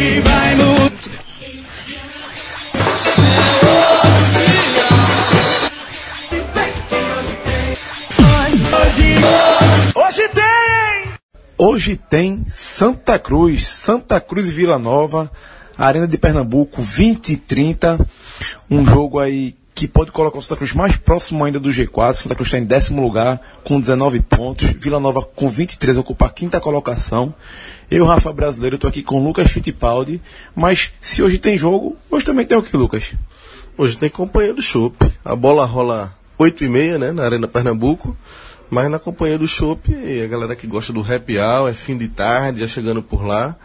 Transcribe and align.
Vai 0.00 0.56
hoje 9.94 10.28
tem! 10.28 11.12
Hoje 11.58 11.96
tem 11.96 12.46
Santa 12.48 13.18
Cruz, 13.18 13.66
Santa 13.66 14.18
Cruz 14.22 14.48
e 14.48 14.52
Vila 14.52 14.78
Nova, 14.78 15.30
Arena 15.76 16.08
de 16.08 16.16
Pernambuco, 16.16 16.80
20 16.80 17.34
e 17.34 17.36
30. 17.36 18.00
Um 18.70 18.86
jogo 18.86 19.18
aí 19.18 19.54
que 19.80 19.88
pode 19.88 20.12
colocar 20.12 20.36
o 20.36 20.42
Santa 20.42 20.56
Cruz 20.56 20.74
mais 20.74 20.94
próximo 20.98 21.42
ainda 21.42 21.58
do 21.58 21.70
G4. 21.70 22.16
Santa 22.16 22.34
Cruz 22.34 22.48
está 22.48 22.58
em 22.58 22.66
décimo 22.66 23.00
lugar, 23.00 23.40
com 23.64 23.80
19 23.80 24.20
pontos. 24.20 24.66
Vila 24.76 25.00
Nova 25.00 25.22
com 25.22 25.48
23 25.48 25.96
ocupa 25.96 26.26
a 26.26 26.28
quinta 26.28 26.60
colocação. 26.60 27.34
Eu, 27.90 28.04
Rafa 28.04 28.30
Brasileiro, 28.30 28.74
estou 28.74 28.88
aqui 28.88 29.02
com 29.02 29.24
Lucas 29.24 29.50
Fittipaldi. 29.50 30.20
Mas 30.54 30.92
se 31.00 31.22
hoje 31.22 31.38
tem 31.38 31.56
jogo, 31.56 31.96
hoje 32.10 32.26
também 32.26 32.44
tem 32.44 32.58
o 32.58 32.62
que, 32.62 32.76
Lucas? 32.76 33.14
Hoje 33.74 33.96
tem 33.96 34.10
companhia 34.10 34.52
do 34.52 34.60
Chopp. 34.60 35.10
A 35.24 35.34
bola 35.34 35.64
rola 35.64 36.14
8 36.36 36.62
e 36.62 36.68
meia, 36.68 36.98
né, 36.98 37.10
na 37.10 37.24
Arena 37.24 37.48
Pernambuco. 37.48 38.14
Mas 38.68 38.90
na 38.90 38.98
companhia 38.98 39.38
do 39.38 39.48
Chopp, 39.48 39.90
a 40.22 40.26
galera 40.26 40.54
que 40.54 40.66
gosta 40.66 40.92
do 40.92 41.00
happy 41.00 41.38
hour, 41.38 41.70
é 41.70 41.72
fim 41.72 41.96
de 41.96 42.08
tarde, 42.08 42.60
já 42.60 42.66
chegando 42.66 43.02
por 43.02 43.24
lá, 43.24 43.56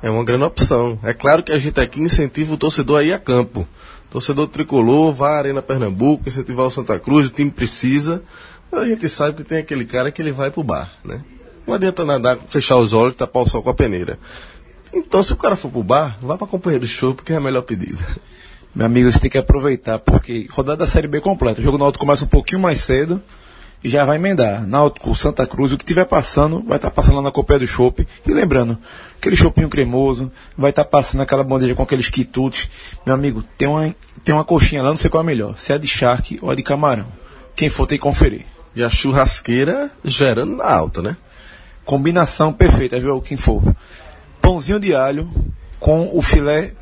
é 0.00 0.08
uma 0.08 0.22
grande 0.22 0.44
opção. 0.44 1.00
É 1.02 1.12
claro 1.12 1.42
que 1.42 1.50
a 1.50 1.58
gente 1.58 1.80
aqui 1.80 2.00
incentiva 2.00 2.54
o 2.54 2.56
torcedor 2.56 3.00
a 3.00 3.02
ir 3.02 3.12
a 3.12 3.18
campo. 3.18 3.66
Torcedor 4.12 4.46
tricolor, 4.46 5.10
vá 5.10 5.30
à 5.30 5.38
Arena 5.38 5.62
Pernambuco, 5.62 6.28
incentivar 6.28 6.66
o 6.66 6.70
Santa 6.70 6.98
Cruz, 6.98 7.28
o 7.28 7.30
time 7.30 7.50
precisa. 7.50 8.22
A 8.70 8.84
gente 8.84 9.08
sabe 9.08 9.38
que 9.38 9.42
tem 9.42 9.56
aquele 9.56 9.86
cara 9.86 10.12
que 10.12 10.20
ele 10.20 10.30
vai 10.30 10.50
pro 10.50 10.62
bar, 10.62 10.92
né? 11.02 11.24
Não 11.66 11.72
adianta 11.72 12.04
nadar, 12.04 12.36
fechar 12.46 12.76
os 12.76 12.92
olhos 12.92 13.14
e 13.14 13.16
tapar 13.16 13.42
o 13.42 13.48
sol 13.48 13.62
com 13.62 13.70
a 13.70 13.74
peneira. 13.74 14.18
Então, 14.92 15.22
se 15.22 15.32
o 15.32 15.36
cara 15.36 15.56
for 15.56 15.70
pro 15.70 15.82
bar, 15.82 16.18
vá 16.20 16.36
pra 16.36 16.46
companhia 16.46 16.78
do 16.78 16.86
show, 16.86 17.14
porque 17.14 17.32
é 17.32 17.36
a 17.36 17.40
melhor 17.40 17.62
pedida. 17.62 17.98
Meu 18.74 18.84
amigo, 18.84 19.10
você 19.10 19.18
tem 19.18 19.30
que 19.30 19.38
aproveitar, 19.38 19.98
porque 19.98 20.46
rodada 20.50 20.84
da 20.84 20.86
Série 20.86 21.08
B 21.08 21.18
completa. 21.22 21.62
O 21.62 21.64
jogo 21.64 21.78
do 21.78 21.84
Náutico 21.84 22.04
começa 22.04 22.26
um 22.26 22.28
pouquinho 22.28 22.60
mais 22.60 22.80
cedo 22.80 23.18
e 23.82 23.88
já 23.88 24.04
vai 24.04 24.16
emendar. 24.16 24.66
Náutico, 24.66 25.14
Santa 25.14 25.46
Cruz, 25.46 25.72
o 25.72 25.76
que 25.76 25.84
tiver 25.84 26.04
passando, 26.04 26.62
vai 26.62 26.76
estar 26.76 26.90
passando 26.90 27.16
lá 27.16 27.22
na 27.22 27.32
Copa 27.32 27.58
do 27.58 27.66
Chopp. 27.66 28.06
E 28.26 28.32
lembrando, 28.32 28.78
aquele 29.16 29.36
chopinho 29.36 29.68
cremoso, 29.68 30.30
vai 30.56 30.70
estar 30.70 30.84
passando 30.84 31.20
aquela 31.20 31.42
bandeja 31.42 31.74
com 31.74 31.82
aqueles 31.82 32.08
quitutes. 32.08 32.70
Meu 33.04 33.14
amigo, 33.14 33.42
tem 33.56 33.68
uma, 33.68 33.94
tem 34.24 34.34
uma 34.34 34.44
coxinha 34.44 34.82
lá, 34.82 34.90
não 34.90 34.96
sei 34.96 35.10
qual 35.10 35.22
é 35.22 35.24
a 35.24 35.26
melhor, 35.26 35.58
se 35.58 35.72
é 35.72 35.78
de 35.78 35.86
charque 35.86 36.38
ou 36.40 36.52
é 36.52 36.56
de 36.56 36.62
camarão. 36.62 37.06
Quem 37.56 37.68
for 37.68 37.86
tem 37.86 37.98
que 37.98 38.02
conferir. 38.02 38.46
E 38.74 38.82
a 38.82 38.88
churrasqueira 38.88 39.90
gerando 40.04 40.56
na 40.56 40.64
alta, 40.64 41.02
né? 41.02 41.16
Combinação 41.84 42.52
perfeita, 42.52 42.98
viu? 42.98 43.20
Quem 43.20 43.36
for. 43.36 43.62
Pãozinho 44.40 44.80
de 44.80 44.94
alho 44.94 45.28
com 45.78 46.08
o 46.16 46.22
filé 46.22 46.72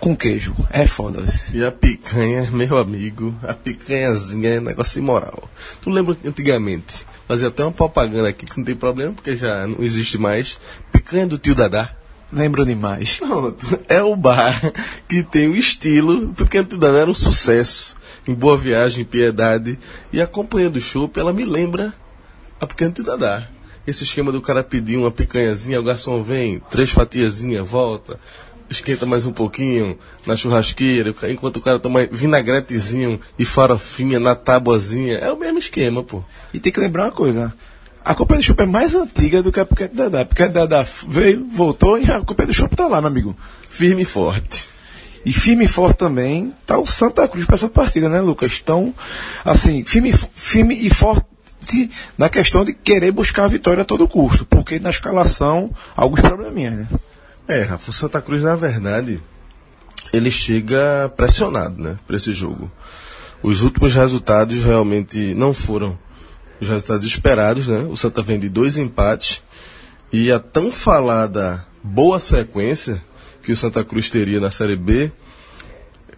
com 0.00 0.16
queijo. 0.16 0.54
É 0.70 0.86
foda. 0.86 1.22
E 1.52 1.64
a 1.64 1.70
picanha, 1.70 2.50
meu 2.50 2.76
amigo, 2.78 3.34
a 3.42 3.54
picanhazinha 3.54 4.50
é 4.50 4.60
negócio 4.60 4.98
imoral. 4.98 5.48
Tu 5.82 5.90
lembra 5.90 6.14
que 6.14 6.26
antigamente 6.26 7.06
fazia 7.26 7.48
até 7.48 7.62
uma 7.62 7.72
propaganda 7.72 8.28
aqui 8.28 8.46
que 8.46 8.56
não 8.58 8.64
tem 8.64 8.74
problema, 8.74 9.12
porque 9.12 9.36
já 9.36 9.66
não 9.66 9.82
existe 9.82 10.18
mais. 10.18 10.60
Picanha 10.92 11.26
do 11.26 11.38
tio 11.38 11.54
Dadá. 11.54 11.90
Lembro 12.32 12.64
demais. 12.64 13.16
Pronto. 13.16 13.78
É 13.88 14.02
o 14.02 14.16
bar 14.16 14.60
que 15.08 15.22
tem 15.22 15.48
o 15.48 15.56
estilo. 15.56 16.32
Picanha 16.34 16.64
do 16.64 16.70
tio 16.70 16.78
Dadá 16.78 16.98
era 16.98 17.10
um 17.10 17.14
sucesso. 17.14 17.96
Em 18.26 18.34
Boa 18.34 18.56
Viagem, 18.56 19.04
Piedade. 19.04 19.78
E 20.12 20.20
a 20.20 20.26
companhia 20.26 20.70
do 20.70 20.80
chopp, 20.80 21.18
ela 21.18 21.32
me 21.32 21.44
lembra 21.44 21.94
a 22.60 22.66
picanha 22.66 22.90
do 22.90 22.94
tio 22.94 23.04
Dadá. 23.04 23.48
Esse 23.86 24.02
esquema 24.02 24.32
do 24.32 24.40
cara 24.40 24.64
pedir 24.64 24.96
uma 24.96 25.12
picanhazinha, 25.12 25.78
o 25.78 25.84
garçom 25.84 26.20
vem, 26.20 26.60
três 26.68 26.90
fatiazinhas, 26.90 27.68
volta, 27.68 28.18
esquenta 28.70 29.06
mais 29.06 29.26
um 29.26 29.32
pouquinho 29.32 29.98
na 30.26 30.36
churrasqueira, 30.36 31.14
enquanto 31.28 31.56
o 31.56 31.60
cara 31.60 31.78
toma 31.78 32.06
vinagretezinho 32.06 33.20
e 33.38 33.44
farofinha 33.44 34.18
na 34.18 34.34
tabuazinha. 34.34 35.18
É 35.18 35.32
o 35.32 35.38
mesmo 35.38 35.58
esquema, 35.58 36.02
pô. 36.02 36.22
E 36.52 36.58
tem 36.58 36.72
que 36.72 36.80
lembrar 36.80 37.04
uma 37.04 37.12
coisa. 37.12 37.52
A 38.04 38.14
Copa 38.14 38.36
do 38.36 38.42
Chopp 38.42 38.62
é 38.62 38.66
mais 38.66 38.94
antiga 38.94 39.42
do 39.42 39.50
que 39.50 39.58
a 39.58 39.64
do 39.64 39.74
Dadá. 39.92 40.20
A 40.20 40.24
do 40.24 40.52
Dadá 40.52 40.86
veio, 41.08 41.44
voltou 41.52 41.98
e 41.98 42.10
a 42.10 42.20
Copa 42.20 42.46
do 42.46 42.52
Chopp 42.52 42.76
tá 42.76 42.86
lá, 42.86 43.00
meu 43.00 43.08
amigo. 43.08 43.36
Firme 43.68 44.02
e 44.02 44.04
forte. 44.04 44.64
E 45.24 45.32
firme 45.32 45.64
e 45.64 45.68
forte 45.68 45.98
também 45.98 46.54
tá 46.64 46.78
o 46.78 46.86
Santa 46.86 47.26
Cruz 47.26 47.46
para 47.46 47.56
essa 47.56 47.68
partida, 47.68 48.08
né, 48.08 48.20
Lucas? 48.20 48.60
Então, 48.62 48.94
assim, 49.44 49.82
firme, 49.84 50.14
firme 50.36 50.86
e 50.86 50.88
forte 50.88 51.26
na 52.16 52.28
questão 52.28 52.64
de 52.64 52.72
querer 52.72 53.10
buscar 53.10 53.44
a 53.44 53.48
vitória 53.48 53.82
a 53.82 53.84
todo 53.84 54.06
custo, 54.06 54.46
porque 54.46 54.78
na 54.78 54.90
escalação, 54.90 55.72
alguns 55.96 56.20
probleminhas, 56.20 56.74
né? 56.74 56.88
É, 57.48 57.62
Rafa, 57.62 57.90
o 57.90 57.92
Santa 57.92 58.20
Cruz, 58.20 58.42
na 58.42 58.56
verdade, 58.56 59.20
ele 60.12 60.30
chega 60.30 61.08
pressionado, 61.16 61.80
né, 61.80 61.96
para 62.06 62.16
esse 62.16 62.32
jogo. 62.32 62.70
Os 63.42 63.62
últimos 63.62 63.94
resultados 63.94 64.62
realmente 64.64 65.34
não 65.34 65.54
foram 65.54 65.96
os 66.60 66.68
resultados 66.68 67.06
esperados, 67.06 67.68
né? 67.68 67.86
O 67.88 67.96
Santa 67.96 68.22
vem 68.22 68.40
de 68.40 68.48
dois 68.48 68.78
empates 68.78 69.42
e 70.12 70.32
a 70.32 70.38
tão 70.38 70.72
falada 70.72 71.64
boa 71.82 72.18
sequência 72.18 73.02
que 73.42 73.52
o 73.52 73.56
Santa 73.56 73.84
Cruz 73.84 74.10
teria 74.10 74.40
na 74.40 74.50
Série 74.50 74.74
B 74.74 75.12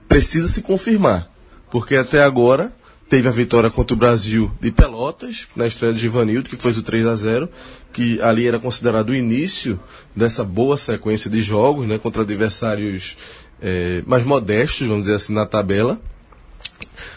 precisa 0.07 0.49
se 0.49 0.63
confirmar, 0.63 1.29
porque 1.71 1.97
até 1.97 2.23
agora 2.23 2.73
teve 3.09 3.27
a 3.27 3.33
vitória 3.33 3.71
contra 3.71 3.95
o 3.95 3.99
Brasil 3.99 4.51
de 4.61 4.71
Pelotas, 4.71 5.49
na 5.57 5.67
estreia 5.67 5.95
de 5.95 6.01
Givanildo, 6.01 6.51
que 6.51 6.57
foi 6.57 6.73
o 6.73 6.83
3 6.83 7.07
a 7.07 7.15
0 7.15 7.49
que 7.93 8.21
ali 8.21 8.47
era 8.47 8.59
considerado 8.59 9.11
o 9.11 9.15
início 9.15 9.81
dessa 10.15 10.45
boa 10.45 10.77
sequência 10.77 11.31
de 11.31 11.41
jogos, 11.41 11.87
né, 11.87 11.99
contra 11.99 12.23
adversários 12.23 13.17
é, 13.63 14.03
mais 14.07 14.25
modestos, 14.25 14.87
vamos 14.87 15.05
dizer 15.05 15.17
assim, 15.17 15.33
na 15.33 15.47
tabela. 15.47 15.99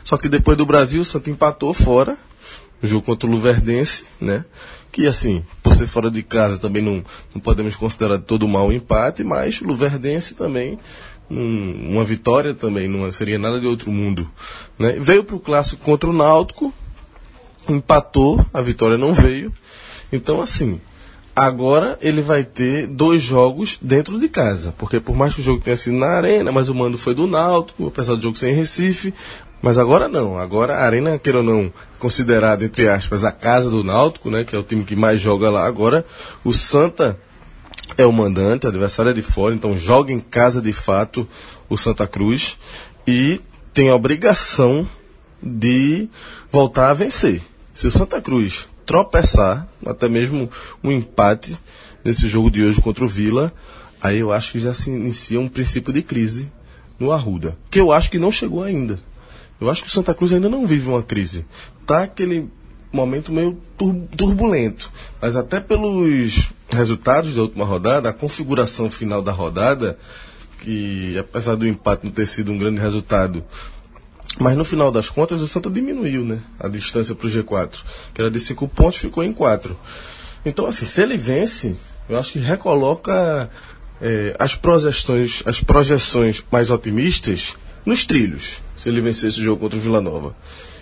Só 0.03 0.18
que 0.18 0.29
depois 0.29 0.57
do 0.57 0.66
Brasil, 0.66 1.02
o 1.02 1.06
Santa 1.06 1.29
empatou 1.29 1.74
fora, 1.74 2.18
o 2.81 2.88
jogo 2.88 3.06
contra 3.06 3.28
o 3.28 3.31
Luverdense, 3.31 4.06
né, 4.19 4.46
que 4.91 5.08
assim, 5.08 5.46
por 5.62 5.73
ser 5.73 5.88
fora 5.88 6.09
de 6.09 6.23
casa 6.23 6.58
também 6.58 6.81
não, 6.81 7.03
não 7.34 7.41
podemos 7.41 7.75
considerar 7.75 8.19
todo 8.19 8.47
mal 8.47 8.68
o 8.68 8.73
empate, 8.73 9.23
mas 9.23 9.62
o 9.62 9.66
Luverdense 9.66 10.35
também 10.35 10.79
um, 11.31 11.94
uma 11.94 12.03
vitória 12.03 12.53
também, 12.53 12.88
não 12.88 13.09
seria 13.12 13.40
nada 13.40 13.59
de 13.59 13.66
outro 13.66 13.92
mundo. 13.92 14.30
Né? 14.78 14.97
Veio 15.00 15.24
para 15.24 15.36
o 15.36 15.40
clássico 15.40 15.84
contra 15.84 16.09
o 16.09 16.14
Náutico, 16.14 16.74
empatou, 17.69 18.46
a 18.53 18.62
vitória 18.62 18.97
não 18.97 19.14
veio. 19.14 19.52
Então, 20.12 20.41
assim, 20.41 20.81
agora 21.36 21.97
ele 22.02 22.22
vai 22.22 22.44
ter 22.44 22.88
dois 22.88 23.22
jogos 23.22 23.80
dentro 23.81 24.20
de 24.20 24.28
casa. 24.28 24.74
Porque 24.78 25.00
por 25.00 25.16
mais 25.16 25.34
que 25.34 25.40
o 25.40 25.44
jogo 25.44 25.64
tenha 25.64 25.78
sido 25.78 25.96
na 25.96 26.08
arena, 26.08 26.52
mas 26.52 26.68
o 26.68 26.75
mando 26.75 26.97
foi 26.97 27.16
do 27.16 27.25
Náutico, 27.25 27.88
apesar 27.88 28.16
do 28.16 28.22
jogo 28.22 28.38
ser 28.38 28.50
em 28.50 28.56
Recife. 28.56 29.14
Mas 29.62 29.78
agora 29.78 30.08
não, 30.08 30.40
agora 30.40 30.75
a 30.75 30.84
Arena, 30.84 31.20
queira 31.20 31.38
ou 31.38 31.44
não, 31.44 31.72
considerada, 32.00 32.66
entre 32.66 32.90
aspas, 32.90 33.24
a 33.24 33.31
casa 33.31 33.70
do 33.70 33.84
Náutico, 33.84 34.31
né, 34.31 34.44
que 34.44 34.56
é 34.56 34.59
o 34.59 34.64
time 34.64 34.84
que 34.84 34.96
mais 34.96 35.22
joga 35.22 35.52
lá 35.52 35.68
agora, 35.68 36.03
o 36.44 36.52
Santa 36.52 37.20
é 37.97 38.06
o 38.06 38.12
mandante, 38.12 38.68
adversário 38.68 39.12
é 39.12 39.14
de 39.14 39.22
fora, 39.22 39.53
então 39.53 39.78
joga 39.78 40.12
em 40.12 40.19
casa 40.19 40.62
de 40.62 40.74
fato 40.74 41.28
o 41.69 41.78
Santa 41.78 42.08
Cruz 42.08 42.58
e 43.06 43.42
tem 43.74 43.90
a 43.90 43.96
obrigação 43.96 44.88
de 45.42 46.09
voltar 46.50 46.90
a 46.90 46.94
vencer. 46.94 47.41
Se 47.74 47.88
o 47.88 47.91
Santa 47.91 48.22
Cruz 48.22 48.68
tropeçar, 48.86 49.68
até 49.86 50.08
mesmo 50.08 50.50
um 50.84 50.91
empate 50.91 51.58
nesse 52.03 52.28
jogo 52.28 52.52
de 52.52 52.64
hoje 52.64 52.81
contra 52.81 53.03
o 53.03 53.08
Vila, 53.08 53.53
aí 54.02 54.20
eu 54.20 54.31
acho 54.31 54.52
que 54.52 54.59
já 54.59 54.74
se 54.74 54.90
inicia 54.90 55.40
um 55.40 55.47
princípio 55.47 55.94
de 55.94 56.02
crise 56.02 56.52
no 57.00 57.12
Arruda, 57.12 57.58
que 57.70 57.80
eu 57.80 57.91
acho 57.91 58.12
que 58.12 58.20
não 58.20 58.31
chegou 58.31 58.64
ainda. 58.64 59.00
Eu 59.59 59.70
acho 59.70 59.84
que 59.84 59.88
o 59.88 59.91
Santa 59.91 60.14
Cruz 60.14 60.34
ainda 60.34 60.50
não 60.50 60.66
vive 60.66 60.90
uma 60.90 61.03
crise. 61.03 61.46
Tá 61.86 62.03
aquele 62.03 62.50
momento 62.91 63.31
meio 63.31 63.58
turbulento. 64.18 64.91
Mas 65.22 65.35
até 65.35 65.59
pelos 65.59 66.50
resultados 66.76 67.35
da 67.35 67.41
última 67.41 67.66
rodada, 67.66 68.09
a 68.09 68.14
configuração 68.14 68.90
final 68.90 69.22
da 69.22 69.32
rodada, 69.32 69.97
que 70.59 71.18
apesar 71.18 71.56
do 71.56 71.68
empate 71.68 72.06
não 72.06 72.12
ter 72.12 72.26
sido 72.26 72.52
um 72.52 72.58
grande 72.58 72.79
resultado, 72.79 73.44
mas 74.40 74.56
no 74.56 74.64
final 74.64 74.91
das 74.91 75.09
contas 75.09 75.41
o 75.41 75.47
Santa 75.47 75.70
diminuiu 75.70 76.23
né, 76.23 76.40
a 76.59 76.68
distância 76.68 77.14
para 77.14 77.28
o 77.28 77.29
G4, 77.29 77.78
que 78.14 78.22
era 78.22 78.32
de 78.32 78.40
5 78.40 78.68
pontos, 78.68 79.00
ficou 79.00 79.23
em 79.23 79.34
4. 79.34 79.78
Então, 80.46 80.66
assim, 80.66 80.85
se 80.85 81.02
ele 81.02 81.18
vence, 81.18 81.76
eu 82.08 82.18
acho 82.18 82.34
que 82.34 82.40
recoloca 82.40 83.50
é, 84.02 84.35
as 84.40 84.56
projeções, 84.56 85.44
as 85.46 85.62
projeções 85.62 86.44
mais 86.52 86.72
otimistas 86.72 87.58
nos 87.85 88.06
trilhos, 88.06 88.62
se 88.78 88.90
ele 88.90 89.02
vencer 89.02 89.29
esse 89.29 89.41
jogo 89.41 89.62
contra 89.62 89.78
o 89.78 89.82
Vila 89.82 90.02
Nova. 90.02 90.35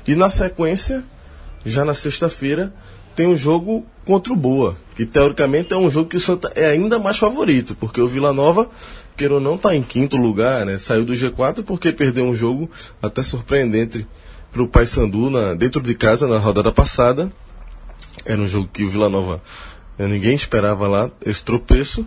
E 0.08 0.16
na 0.16 0.30
sequência, 0.30 1.04
já 1.66 1.84
na 1.84 1.94
sexta-feira, 1.94 2.74
tem 3.16 3.28
um 3.28 3.36
jogo 3.36 3.86
contra 4.10 4.34
o 4.34 4.36
Boa, 4.36 4.76
que 4.96 5.06
teoricamente 5.06 5.72
é 5.72 5.78
um 5.78 5.88
jogo 5.88 6.10
que 6.10 6.18
o 6.18 6.20
Santa 6.20 6.52
é 6.56 6.66
ainda 6.66 6.98
mais 6.98 7.20
favorito, 7.20 7.76
porque 7.76 8.02
o 8.02 8.08
Vila 8.08 8.34
Nova, 8.34 8.68
queira 9.16 9.36
ou 9.36 9.40
não, 9.40 9.54
está 9.54 9.76
em 9.76 9.84
quinto 9.84 10.18
lugar, 10.18 10.66
né? 10.66 10.80
Saiu 10.80 11.06
do 11.06 11.14
G4 11.14 11.64
porque 11.64 11.92
perdeu 11.92 12.26
um 12.26 12.34
jogo 12.34 12.68
até 13.00 13.22
surpreendente 13.22 14.08
para 14.52 14.64
o 14.64 14.68
Paysandu 14.68 15.30
na, 15.30 15.54
dentro 15.54 15.80
de 15.80 15.94
casa 15.94 16.26
na 16.26 16.40
rodada 16.40 16.72
passada. 16.72 17.32
Era 18.26 18.42
um 18.42 18.48
jogo 18.48 18.68
que 18.74 18.84
o 18.84 18.90
Vila 18.90 19.10
Nova 19.10 19.44
né, 19.96 20.08
ninguém 20.08 20.34
esperava 20.34 20.88
lá 20.88 21.12
esse 21.24 21.44
tropeço. 21.44 22.04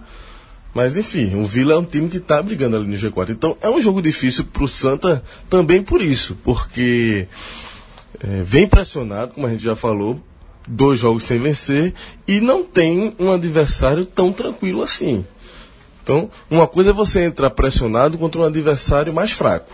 Mas 0.74 0.96
enfim, 0.96 1.36
o 1.36 1.44
Vila 1.44 1.74
é 1.74 1.78
um 1.78 1.84
time 1.84 2.08
que 2.08 2.16
está 2.16 2.42
brigando 2.42 2.74
ali 2.74 2.88
no 2.88 2.96
G4. 2.96 3.30
Então 3.30 3.56
é 3.62 3.70
um 3.70 3.80
jogo 3.80 4.02
difícil 4.02 4.42
para 4.46 4.64
o 4.64 4.66
Santa 4.66 5.22
também 5.48 5.84
por 5.84 6.02
isso, 6.02 6.36
porque 6.42 7.28
é, 8.18 8.42
vem 8.42 8.66
pressionado, 8.66 9.34
como 9.34 9.46
a 9.46 9.50
gente 9.50 9.62
já 9.62 9.76
falou, 9.76 10.20
dois 10.66 11.00
jogos 11.00 11.24
sem 11.24 11.38
vencer 11.38 11.92
e 12.26 12.40
não 12.40 12.62
tem 12.62 13.14
um 13.18 13.30
adversário 13.30 14.04
tão 14.04 14.32
tranquilo 14.32 14.82
assim. 14.82 15.24
Então, 16.02 16.30
uma 16.50 16.66
coisa 16.66 16.90
é 16.90 16.92
você 16.92 17.22
entrar 17.22 17.50
pressionado 17.50 18.18
contra 18.18 18.40
um 18.40 18.44
adversário 18.44 19.12
mais 19.12 19.32
fraco. 19.32 19.72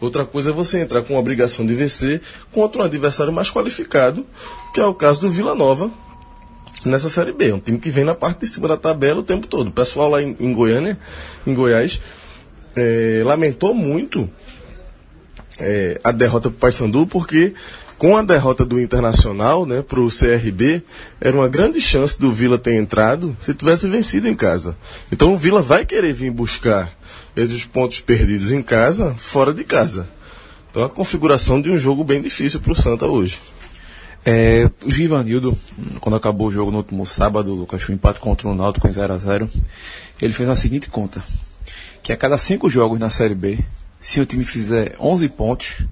Outra 0.00 0.24
coisa 0.24 0.50
é 0.50 0.52
você 0.52 0.80
entrar 0.80 1.02
com 1.02 1.16
a 1.16 1.20
obrigação 1.20 1.64
de 1.64 1.74
vencer 1.74 2.20
contra 2.52 2.82
um 2.82 2.84
adversário 2.84 3.32
mais 3.32 3.50
qualificado, 3.50 4.26
que 4.74 4.80
é 4.80 4.84
o 4.84 4.94
caso 4.94 5.22
do 5.22 5.30
Vila 5.30 5.54
Nova, 5.54 5.90
nessa 6.84 7.08
Série 7.08 7.32
B. 7.32 7.52
Um 7.52 7.60
time 7.60 7.78
que 7.78 7.90
vem 7.90 8.04
na 8.04 8.14
parte 8.14 8.40
de 8.40 8.46
cima 8.46 8.68
da 8.68 8.76
tabela 8.76 9.20
o 9.20 9.22
tempo 9.22 9.46
todo. 9.46 9.68
O 9.68 9.72
pessoal 9.72 10.10
lá 10.10 10.22
em, 10.22 10.36
em 10.38 10.52
Goiânia, 10.52 10.98
em 11.46 11.54
Goiás, 11.54 12.00
é, 12.74 13.22
lamentou 13.24 13.74
muito 13.74 14.28
é, 15.58 15.98
a 16.04 16.12
derrota 16.12 16.50
para 16.50 16.56
o 16.56 16.60
Paysandu, 16.60 17.06
porque 17.06 17.54
com 17.98 18.16
a 18.16 18.22
derrota 18.22 18.64
do 18.64 18.80
Internacional 18.80 19.64
né, 19.64 19.82
para 19.82 20.00
o 20.00 20.08
CRB, 20.08 20.82
era 21.20 21.36
uma 21.36 21.48
grande 21.48 21.80
chance 21.80 22.18
do 22.20 22.30
Vila 22.30 22.58
ter 22.58 22.74
entrado 22.74 23.36
se 23.40 23.54
tivesse 23.54 23.88
vencido 23.88 24.28
em 24.28 24.34
casa. 24.34 24.76
Então 25.10 25.32
o 25.32 25.38
Vila 25.38 25.62
vai 25.62 25.86
querer 25.86 26.12
vir 26.12 26.30
buscar 26.30 26.92
esses 27.34 27.64
pontos 27.64 28.00
perdidos 28.00 28.52
em 28.52 28.62
casa, 28.62 29.14
fora 29.14 29.52
de 29.52 29.64
casa. 29.64 30.06
Então 30.70 30.84
a 30.84 30.90
configuração 30.90 31.60
de 31.60 31.70
um 31.70 31.78
jogo 31.78 32.04
bem 32.04 32.20
difícil 32.20 32.60
para 32.60 32.72
o 32.72 32.76
Santa 32.76 33.06
hoje. 33.06 33.40
É, 34.28 34.68
o 34.84 34.90
Givanildo, 34.90 35.56
quando 36.00 36.16
acabou 36.16 36.48
o 36.48 36.52
jogo 36.52 36.70
no 36.70 36.78
último 36.78 37.06
sábado, 37.06 37.52
o 37.52 37.54
Lucas, 37.54 37.88
o 37.88 37.92
empate 37.92 38.18
contra 38.18 38.48
o 38.48 38.54
Náutico 38.54 38.88
em 38.88 38.90
0x0, 38.90 39.48
ele 40.20 40.32
fez 40.32 40.48
a 40.48 40.56
seguinte 40.56 40.90
conta, 40.90 41.22
que 42.02 42.12
a 42.12 42.16
cada 42.16 42.36
cinco 42.36 42.68
jogos 42.68 42.98
na 42.98 43.08
Série 43.08 43.36
B, 43.36 43.58
se 44.00 44.20
o 44.20 44.26
time 44.26 44.44
fizer 44.44 44.96
11 44.98 45.28
pontos, 45.28 45.86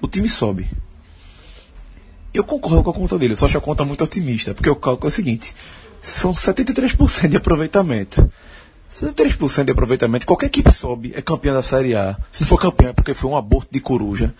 o 0.00 0.06
time 0.06 0.28
sobe. 0.28 0.68
Eu 2.34 2.42
concordo 2.42 2.82
com 2.82 2.90
a 2.90 2.94
conta 2.94 3.16
dele, 3.16 3.36
só 3.36 3.46
acho 3.46 3.56
a 3.56 3.60
conta 3.60 3.84
muito 3.84 4.02
otimista, 4.02 4.52
porque 4.52 4.68
o 4.68 4.74
cálculo 4.74 5.06
é 5.06 5.12
o 5.12 5.14
seguinte, 5.14 5.54
são 6.02 6.34
73% 6.34 7.28
de 7.28 7.36
aproveitamento. 7.36 8.28
73% 8.92 9.64
de 9.64 9.70
aproveitamento, 9.70 10.26
qualquer 10.26 10.46
equipe 10.46 10.70
sobe, 10.72 11.12
é 11.14 11.22
campeã 11.22 11.54
da 11.54 11.62
Série 11.62 11.94
A. 11.94 12.16
Se 12.32 12.44
for 12.44 12.58
campeã 12.58 12.88
é 12.88 12.92
porque 12.92 13.14
foi 13.14 13.30
um 13.30 13.36
aborto 13.36 13.68
de 13.70 13.78
coruja. 13.78 14.34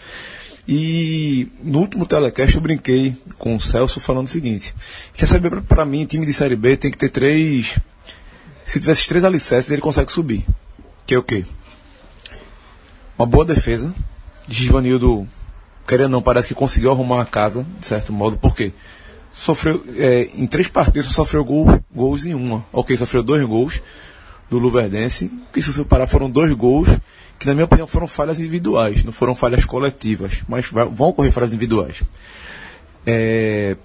E 0.67 1.49
no 1.62 1.79
último 1.79 2.05
telecast 2.06 2.56
eu 2.56 2.61
brinquei 2.61 3.14
com 3.38 3.55
o 3.55 3.61
Celso 3.61 4.00
falando 4.00 4.26
o 4.26 4.31
seguinte: 4.31 4.75
quer 5.12 5.26
saber 5.26 5.61
para 5.62 5.85
mim, 5.85 6.05
time 6.05 6.25
de 6.26 6.32
Série 6.32 6.56
B 6.56 6.76
tem 6.76 6.90
que 6.90 6.99
ter 6.99 7.11
três. 7.11 7.79
Se 8.64 8.81
tivesse 8.81 9.06
três 9.06 9.25
alicerces, 9.25 9.70
ele 9.70 9.82
consegue 9.82 10.11
subir. 10.11 10.44
Que 11.06 11.14
é 11.14 11.19
o 11.19 11.23
quê? 11.23 11.44
Uma 13.17 13.26
boa 13.26 13.44
defesa. 13.44 13.94
Givanildo, 14.49 15.29
querendo 15.86 16.06
ou 16.06 16.10
não, 16.10 16.22
parece 16.22 16.48
que 16.48 16.54
conseguiu 16.54 16.90
arrumar 16.90 17.22
a 17.22 17.26
casa, 17.26 17.66
de 17.78 17.86
certo 17.86 18.12
modo, 18.12 18.36
porque 18.36 18.72
sofreu, 19.32 19.84
é, 19.96 20.31
em 20.34 20.46
três 20.46 20.69
partidas 20.69 21.06
sofreu 21.06 21.44
gol, 21.44 21.81
gols 21.94 22.25
em 22.25 22.34
uma. 22.34 22.64
Ok, 22.72 22.96
sofreu 22.96 23.22
dois 23.22 23.44
gols 23.44 23.82
do 24.48 24.58
Luverdense, 24.58 25.31
que 25.52 25.60
se 25.60 25.72
você 25.72 25.84
parar 25.84 26.06
foram 26.06 26.31
dois 26.31 26.52
gols 26.52 26.88
que 27.38 27.46
na 27.46 27.54
minha 27.54 27.64
opinião 27.64 27.86
foram 27.86 28.06
falhas 28.06 28.38
individuais, 28.40 29.04
não 29.04 29.12
foram 29.12 29.34
falhas 29.34 29.64
coletivas, 29.64 30.42
mas 30.48 30.66
vão 30.66 31.08
ocorrer 31.08 31.32
falhas 31.32 31.50
individuais. 31.50 32.02
É, 33.06 33.76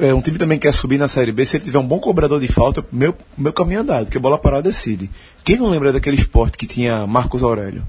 é, 0.00 0.14
um 0.14 0.20
time 0.20 0.38
também 0.38 0.58
quer 0.58 0.72
subir 0.72 0.98
na 0.98 1.08
Série 1.08 1.32
B, 1.32 1.44
se 1.46 1.56
ele 1.56 1.64
tiver 1.64 1.78
um 1.78 1.86
bom 1.86 1.98
cobrador 1.98 2.40
de 2.40 2.48
falta, 2.48 2.84
meu, 2.92 3.14
meu 3.36 3.52
caminho 3.52 3.78
é 3.78 3.82
andado, 3.82 4.04
porque 4.06 4.18
a 4.18 4.20
bola 4.20 4.38
parada 4.38 4.68
decide. 4.68 5.10
Quem 5.44 5.56
não 5.56 5.68
lembra 5.68 5.92
daquele 5.92 6.16
esporte 6.16 6.58
que 6.58 6.66
tinha 6.66 7.06
Marcos 7.06 7.42
Aurélio? 7.42 7.82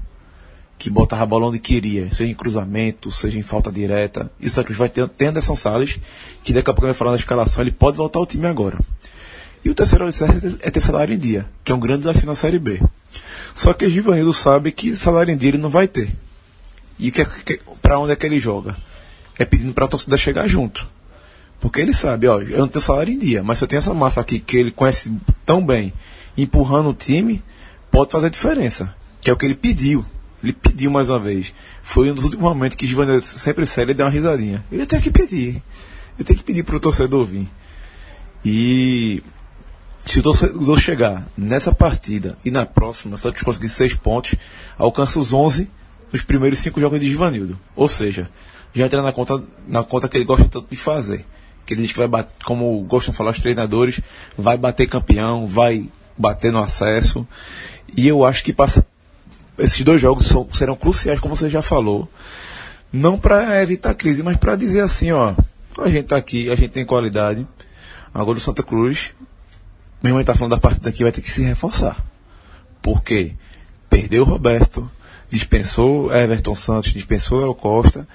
Que 0.80 0.88
botava 0.88 1.24
a 1.24 1.26
bola 1.26 1.48
onde 1.48 1.58
queria, 1.58 2.08
seja 2.08 2.24
em 2.24 2.34
cruzamento, 2.34 3.12
seja 3.12 3.38
em 3.38 3.42
falta 3.42 3.70
direta. 3.70 4.32
Isso 4.40 4.54
Santa 4.54 4.64
Cruz 4.64 4.78
vai 4.78 4.88
ter, 4.88 5.06
ter 5.10 5.26
Anderson 5.26 5.54
Salles, 5.54 6.00
que 6.42 6.54
daqui 6.54 6.70
a 6.70 6.72
pouco 6.72 6.86
vai 6.86 6.94
falar 6.94 7.10
da 7.10 7.18
escalação, 7.18 7.62
ele 7.62 7.70
pode 7.70 7.98
voltar 7.98 8.18
ao 8.18 8.24
time 8.24 8.46
agora. 8.46 8.78
E 9.62 9.68
o 9.68 9.74
terceiro 9.74 10.04
alicerce 10.04 10.56
é 10.62 10.70
ter 10.70 10.80
salário 10.80 11.14
em 11.14 11.18
dia, 11.18 11.44
que 11.62 11.70
é 11.70 11.74
um 11.74 11.78
grande 11.78 12.00
desafio 12.00 12.24
na 12.24 12.34
Série 12.34 12.58
B. 12.58 12.80
Só 13.54 13.74
que 13.74 13.90
Givanildo 13.90 14.32
sabe 14.32 14.72
que 14.72 14.96
salário 14.96 15.34
em 15.34 15.36
dia 15.36 15.50
ele 15.50 15.58
não 15.58 15.68
vai 15.68 15.86
ter. 15.86 16.10
E 16.98 17.10
que, 17.10 17.26
que, 17.26 17.60
para 17.82 17.98
onde 17.98 18.12
é 18.12 18.16
que 18.16 18.24
ele 18.24 18.40
joga? 18.40 18.74
É 19.38 19.44
pedindo 19.44 19.74
para 19.74 19.84
a 19.84 19.88
torcida 19.88 20.16
chegar 20.16 20.48
junto. 20.48 20.86
Porque 21.60 21.78
ele 21.78 21.92
sabe, 21.92 22.26
ó, 22.26 22.40
eu 22.40 22.58
não 22.58 22.68
tenho 22.68 22.82
salário 22.82 23.12
em 23.12 23.18
dia, 23.18 23.42
mas 23.42 23.58
se 23.58 23.64
eu 23.64 23.68
tenho 23.68 23.80
essa 23.80 23.92
massa 23.92 24.18
aqui 24.18 24.38
que 24.38 24.56
ele 24.56 24.70
conhece 24.70 25.12
tão 25.44 25.62
bem, 25.62 25.92
empurrando 26.38 26.88
o 26.88 26.94
time, 26.94 27.42
pode 27.90 28.10
fazer 28.10 28.30
diferença. 28.30 28.94
Que 29.20 29.28
é 29.28 29.32
o 29.34 29.36
que 29.36 29.44
ele 29.44 29.54
pediu. 29.54 30.02
Ele 30.42 30.52
pediu 30.52 30.90
mais 30.90 31.08
uma 31.08 31.18
vez. 31.18 31.54
Foi 31.82 32.10
um 32.10 32.14
dos 32.14 32.24
últimos 32.24 32.44
momentos 32.44 32.76
que 32.76 32.86
Givanildo 32.86 33.22
sempre 33.22 33.66
sério, 33.66 33.90
ele 33.90 33.96
deu 33.96 34.06
uma 34.06 34.12
risadinha. 34.12 34.64
Ele 34.70 34.86
tem 34.86 35.00
que 35.00 35.10
pedir. 35.10 35.62
Ele 36.18 36.24
tem 36.24 36.36
que 36.36 36.42
pedir 36.42 36.62
para 36.64 36.76
o 36.76 36.80
torcedor 36.80 37.24
vir. 37.24 37.48
E 38.44 39.22
se 40.06 40.18
o 40.18 40.22
torcedor 40.22 40.80
chegar 40.80 41.28
nessa 41.36 41.72
partida 41.72 42.38
e 42.44 42.50
na 42.50 42.64
próxima, 42.64 43.16
se 43.16 43.24
Santos 43.24 43.42
conseguir 43.42 43.68
seis 43.68 43.94
pontos, 43.94 44.34
alcança 44.78 45.18
os 45.18 45.32
11 45.32 45.68
nos 46.12 46.22
primeiros 46.22 46.58
cinco 46.58 46.80
jogos 46.80 47.00
de 47.00 47.08
Givanildo. 47.08 47.58
Ou 47.76 47.86
seja, 47.86 48.30
já 48.74 48.86
entra 48.86 49.02
na 49.02 49.12
conta, 49.12 49.42
na 49.68 49.82
conta 49.82 50.08
que 50.08 50.16
ele 50.16 50.24
gosta 50.24 50.48
tanto 50.48 50.66
de 50.70 50.76
fazer. 50.76 51.24
Que 51.66 51.74
ele 51.74 51.82
diz 51.82 51.92
que 51.92 51.98
vai 51.98 52.08
bater, 52.08 52.34
como 52.44 52.80
gostam 52.82 53.12
de 53.12 53.18
falar 53.18 53.30
os 53.30 53.38
treinadores, 53.38 54.00
vai 54.36 54.56
bater 54.56 54.88
campeão, 54.88 55.46
vai 55.46 55.88
bater 56.16 56.50
no 56.50 56.60
acesso. 56.60 57.26
E 57.96 58.08
eu 58.08 58.24
acho 58.24 58.42
que 58.42 58.52
passa, 58.52 58.84
esses 59.60 59.82
dois 59.82 60.00
jogos 60.00 60.26
são, 60.26 60.46
serão 60.52 60.74
cruciais, 60.74 61.20
como 61.20 61.36
você 61.36 61.48
já 61.48 61.62
falou. 61.62 62.08
Não 62.92 63.16
para 63.16 63.62
evitar 63.62 63.94
crise, 63.94 64.22
mas 64.22 64.36
para 64.36 64.56
dizer 64.56 64.80
assim, 64.80 65.12
ó, 65.12 65.34
a 65.78 65.88
gente 65.88 66.04
está 66.04 66.16
aqui, 66.16 66.50
a 66.50 66.56
gente 66.56 66.70
tem 66.70 66.84
qualidade. 66.84 67.46
Agora 68.12 68.38
o 68.38 68.40
Santa 68.40 68.62
Cruz 68.62 69.12
meu 70.02 70.10
irmão 70.10 70.20
está 70.20 70.34
falando 70.34 70.52
da 70.52 70.58
partida 70.58 70.88
aqui, 70.88 71.02
vai 71.02 71.12
ter 71.12 71.20
que 71.20 71.30
se 71.30 71.42
reforçar. 71.42 72.02
Porque 72.80 73.34
perdeu 73.88 74.22
o 74.22 74.26
Roberto, 74.26 74.90
dispensou 75.28 76.14
Everton 76.14 76.54
Santos, 76.54 76.92
dispensou 76.92 77.42
El 77.42 77.54
Costa 77.54 78.08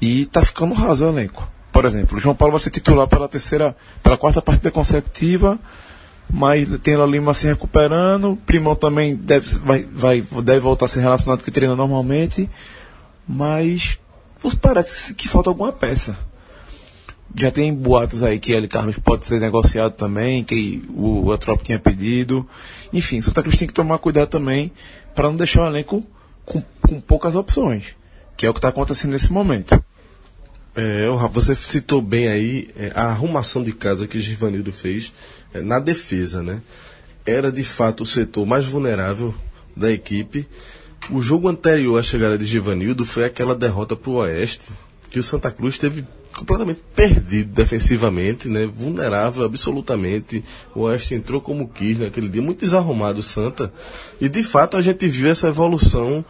e 0.00 0.22
está 0.22 0.42
ficando 0.42 0.74
raso 0.74 1.04
o 1.04 1.08
elenco. 1.08 1.48
Por 1.70 1.84
exemplo, 1.84 2.18
o 2.18 2.20
João 2.20 2.34
Paulo 2.34 2.52
vai 2.52 2.60
ser 2.60 2.70
titular 2.70 3.06
pela 3.06 3.28
terceira, 3.28 3.76
pela 4.02 4.18
quarta 4.18 4.42
partida 4.42 4.70
consecutiva, 4.70 5.58
mas 6.32 6.66
tem 6.78 6.96
o 6.96 7.06
Lima 7.06 7.34
se 7.34 7.46
recuperando, 7.46 8.38
Primão 8.46 8.74
também 8.74 9.14
deve, 9.14 9.46
vai, 9.58 9.86
vai, 9.92 10.20
deve 10.42 10.60
voltar 10.60 10.86
a 10.86 10.88
ser 10.88 11.00
relacionado 11.00 11.44
que 11.44 11.50
treina 11.50 11.76
normalmente, 11.76 12.48
mas 13.28 13.98
parece 14.60 15.14
que 15.14 15.28
falta 15.28 15.50
alguma 15.50 15.72
peça 15.72 16.16
já 17.34 17.50
tem 17.50 17.74
boatos 17.74 18.22
aí 18.22 18.38
que 18.38 18.52
ele 18.52 18.68
Carlos 18.68 18.98
pode 18.98 19.26
ser 19.26 19.40
negociado 19.40 19.92
também, 19.92 20.44
que 20.44 20.84
o 20.94 21.32
Atrop 21.32 21.62
tinha 21.62 21.78
pedido. 21.78 22.46
Enfim, 22.92 23.18
o 23.18 23.22
Santa 23.22 23.42
Cruz 23.42 23.56
tem 23.56 23.66
que 23.66 23.74
tomar 23.74 23.98
cuidado 23.98 24.28
também 24.28 24.70
para 25.14 25.28
não 25.28 25.36
deixar 25.36 25.62
o 25.62 25.66
elenco 25.66 26.04
com, 26.44 26.62
com 26.80 27.00
poucas 27.00 27.34
opções, 27.34 27.96
que 28.36 28.44
é 28.44 28.50
o 28.50 28.52
que 28.52 28.58
está 28.58 28.68
acontecendo 28.68 29.12
nesse 29.12 29.32
momento. 29.32 29.82
É, 30.74 31.06
você 31.30 31.54
citou 31.54 32.00
bem 32.00 32.28
aí 32.28 32.70
é, 32.76 32.92
a 32.94 33.04
arrumação 33.04 33.62
de 33.62 33.72
casa 33.72 34.06
que 34.06 34.18
Givanildo 34.18 34.72
fez 34.72 35.12
é, 35.52 35.60
na 35.60 35.78
defesa, 35.78 36.42
né? 36.42 36.62
Era 37.26 37.52
de 37.52 37.62
fato 37.62 38.02
o 38.02 38.06
setor 38.06 38.46
mais 38.46 38.64
vulnerável 38.64 39.34
da 39.76 39.92
equipe. 39.92 40.48
O 41.10 41.20
jogo 41.20 41.48
anterior 41.48 41.98
à 41.98 42.02
chegada 42.02 42.38
de 42.38 42.44
Givanildo 42.44 43.04
foi 43.04 43.24
aquela 43.24 43.54
derrota 43.54 43.94
para 43.94 44.10
o 44.10 44.14
Oeste, 44.14 44.72
que 45.10 45.18
o 45.18 45.22
Santa 45.22 45.50
Cruz 45.50 45.76
teve 45.76 46.06
completamente 46.34 46.80
perdido 46.96 47.52
defensivamente, 47.52 48.48
né? 48.48 48.66
vulnerável 48.66 49.44
absolutamente. 49.44 50.42
O 50.74 50.82
Oeste 50.82 51.14
entrou 51.14 51.40
como 51.40 51.68
quis 51.68 51.98
naquele 51.98 52.28
dia, 52.28 52.40
muito 52.40 52.60
desarrumado 52.60 53.20
o 53.20 53.22
Santa. 53.22 53.72
E 54.20 54.28
de 54.28 54.42
fato 54.42 54.76
a 54.76 54.82
gente 54.82 55.06
viu 55.06 55.28
essa 55.28 55.48
evolução 55.48 56.24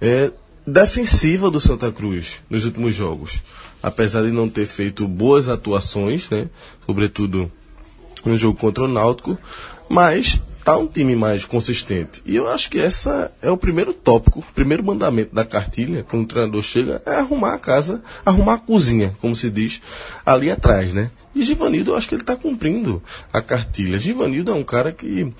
é, 0.00 0.30
defensiva 0.70 1.50
do 1.50 1.60
Santa 1.60 1.90
Cruz 1.90 2.40
nos 2.48 2.64
últimos 2.64 2.94
jogos. 2.94 3.42
Apesar 3.82 4.22
de 4.22 4.30
não 4.30 4.48
ter 4.48 4.66
feito 4.66 5.06
boas 5.08 5.48
atuações, 5.48 6.30
né? 6.30 6.48
sobretudo 6.86 7.50
no 8.24 8.36
jogo 8.36 8.58
contra 8.58 8.84
o 8.84 8.88
Náutico, 8.88 9.38
mas 9.88 10.40
tá 10.64 10.76
um 10.76 10.86
time 10.86 11.16
mais 11.16 11.44
consistente. 11.44 12.22
E 12.24 12.36
eu 12.36 12.48
acho 12.48 12.70
que 12.70 12.78
essa 12.78 13.32
é 13.40 13.50
o 13.50 13.56
primeiro 13.56 13.92
tópico, 13.92 14.40
o 14.40 14.54
primeiro 14.54 14.84
mandamento 14.84 15.34
da 15.34 15.44
cartilha, 15.44 16.04
quando 16.04 16.24
o 16.24 16.26
treinador 16.26 16.62
chega, 16.62 17.02
é 17.06 17.16
arrumar 17.16 17.54
a 17.54 17.58
casa, 17.58 18.02
arrumar 18.24 18.54
a 18.54 18.58
cozinha, 18.58 19.16
como 19.20 19.34
se 19.34 19.50
diz, 19.50 19.80
ali 20.24 20.50
atrás, 20.50 20.92
né? 20.92 21.10
E 21.34 21.42
Givanildo, 21.42 21.92
eu 21.92 21.96
acho 21.96 22.08
que 22.08 22.14
ele 22.14 22.22
está 22.22 22.36
cumprindo 22.36 23.02
a 23.32 23.40
cartilha. 23.40 23.98
Givanildo 23.98 24.50
é 24.50 24.54
um 24.54 24.64
cara 24.64 24.92
que, 24.92 25.32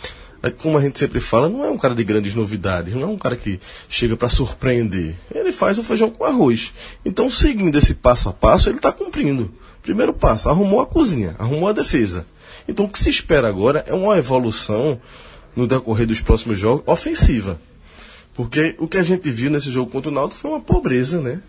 como 0.59 0.79
a 0.79 0.81
gente 0.81 0.99
sempre 0.99 1.21
fala, 1.21 1.49
não 1.49 1.65
é 1.65 1.71
um 1.71 1.77
cara 1.77 1.95
de 1.95 2.03
grandes 2.03 2.35
novidades, 2.35 2.95
não 2.95 3.03
é 3.03 3.07
um 3.07 3.19
cara 3.19 3.37
que 3.37 3.61
chega 3.89 4.17
para 4.17 4.29
surpreender. 4.29 5.17
Ele 5.35 5.53
faz 5.53 5.79
o 5.79 5.85
feijão 5.85 6.11
com 6.11 6.25
arroz. 6.25 6.73
Então, 7.05 7.31
seguindo 7.31 7.77
esse 7.77 7.95
passo 7.95 8.29
a 8.29 8.33
passo, 8.33 8.69
ele 8.69 8.77
está 8.77 8.91
cumprindo. 8.91 9.53
Primeiro 9.83 10.13
passo, 10.13 10.49
arrumou 10.49 10.81
a 10.81 10.87
cozinha, 10.87 11.35
arrumou 11.39 11.69
a 11.69 11.73
defesa. 11.73 12.25
Então 12.69 12.87
o 12.87 12.89
que 12.89 12.99
se 12.99 13.11
espera 13.11 13.49
agora 13.49 13.85
é 13.87 13.95
uma 13.95 14.17
evolução 14.17 15.01
no 15.57 15.67
decorrer 15.67 16.07
dos 16.07 16.21
próximos 16.21 16.59
jogos, 16.59 16.83
ofensiva. 16.87 17.61
Porque 18.35 18.77
o 18.79 18.87
que 18.87 18.97
a 18.97 19.03
gente 19.03 19.29
viu 19.31 19.51
nesse 19.51 19.71
jogo 19.71 19.91
contra 19.91 20.11
o 20.11 20.15
Náutico 20.15 20.41
foi 20.41 20.51
uma 20.51 20.61
pobreza, 20.61 21.21
né? 21.21 21.41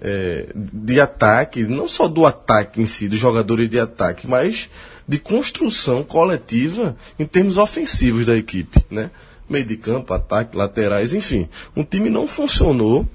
É, 0.00 0.48
de 0.54 1.00
ataque, 1.00 1.62
não 1.64 1.88
só 1.88 2.06
do 2.06 2.26
ataque 2.26 2.80
em 2.80 2.86
si, 2.86 3.08
dos 3.08 3.18
jogadores 3.18 3.68
de 3.68 3.78
ataque, 3.78 4.26
mas 4.26 4.68
de 5.08 5.18
construção 5.18 6.02
coletiva 6.02 6.96
em 7.18 7.24
termos 7.24 7.58
ofensivos 7.58 8.26
da 8.26 8.36
equipe, 8.36 8.84
né? 8.90 9.10
Meio 9.48 9.64
de 9.64 9.76
campo, 9.76 10.12
ataque, 10.12 10.56
laterais, 10.56 11.12
enfim. 11.12 11.48
Um 11.76 11.84
time 11.84 12.10
não 12.10 12.26
funcionou 12.26 13.08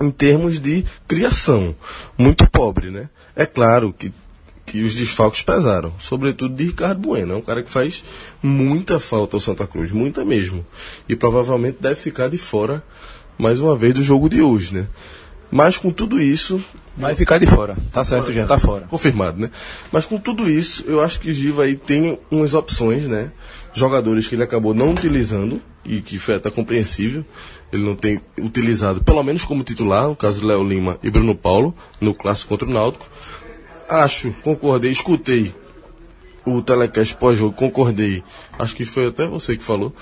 em 0.00 0.10
termos 0.10 0.58
de 0.58 0.84
criação. 1.06 1.74
Muito 2.18 2.48
pobre, 2.50 2.90
né? 2.90 3.08
É 3.36 3.46
claro 3.46 3.92
que, 3.92 4.12
que 4.66 4.82
os 4.82 4.94
desfalques 4.94 5.42
pesaram, 5.42 5.92
sobretudo 6.00 6.54
de 6.54 6.64
Ricardo 6.64 7.00
Bueno. 7.00 7.34
É 7.34 7.36
um 7.36 7.42
cara 7.42 7.62
que 7.62 7.70
faz 7.70 8.04
muita 8.42 8.98
falta 8.98 9.36
ao 9.36 9.40
Santa 9.40 9.66
Cruz, 9.66 9.92
muita 9.92 10.24
mesmo. 10.24 10.66
E 11.08 11.14
provavelmente 11.14 11.78
deve 11.80 11.94
ficar 11.94 12.28
de 12.28 12.38
fora 12.38 12.82
mais 13.38 13.60
uma 13.60 13.76
vez 13.76 13.94
do 13.94 14.02
jogo 14.02 14.28
de 14.28 14.42
hoje, 14.42 14.74
né? 14.74 14.86
Mas 15.50 15.78
com 15.78 15.90
tudo 15.90 16.20
isso, 16.20 16.62
Vai 17.00 17.14
ficar 17.14 17.38
de 17.38 17.46
fora. 17.46 17.76
Tá 17.92 18.04
certo, 18.04 18.32
já 18.32 18.46
tá 18.46 18.58
fora. 18.58 18.86
confirmado, 18.88 19.40
né? 19.40 19.50
Mas 19.90 20.06
com 20.06 20.18
tudo 20.18 20.48
isso, 20.48 20.84
eu 20.86 21.00
acho 21.00 21.20
que 21.20 21.30
o 21.30 21.32
Giva 21.32 21.64
aí 21.64 21.76
tem 21.76 22.18
umas 22.30 22.54
opções, 22.54 23.08
né? 23.08 23.32
Jogadores 23.72 24.26
que 24.26 24.34
ele 24.34 24.42
acabou 24.42 24.74
não 24.74 24.92
utilizando, 24.92 25.60
e 25.84 26.00
que 26.00 26.18
foi 26.18 26.36
até 26.36 26.50
compreensível. 26.50 27.24
Ele 27.72 27.84
não 27.84 27.94
tem 27.94 28.20
utilizado, 28.38 29.02
pelo 29.02 29.22
menos 29.22 29.44
como 29.44 29.62
titular, 29.62 30.08
no 30.08 30.16
caso 30.16 30.40
do 30.40 30.46
Léo 30.46 30.62
Lima 30.62 30.98
e 31.02 31.10
Bruno 31.10 31.34
Paulo, 31.34 31.74
no 32.00 32.14
clássico 32.14 32.48
contra 32.48 32.68
o 32.68 32.72
Náutico. 32.72 33.06
Acho, 33.88 34.32
concordei, 34.42 34.90
escutei 34.90 35.54
o 36.44 36.62
telecast 36.62 37.14
pós-jogo, 37.16 37.54
concordei. 37.54 38.22
Acho 38.58 38.74
que 38.74 38.84
foi 38.84 39.06
até 39.06 39.26
você 39.26 39.56
que 39.56 39.62
falou. 39.62 39.94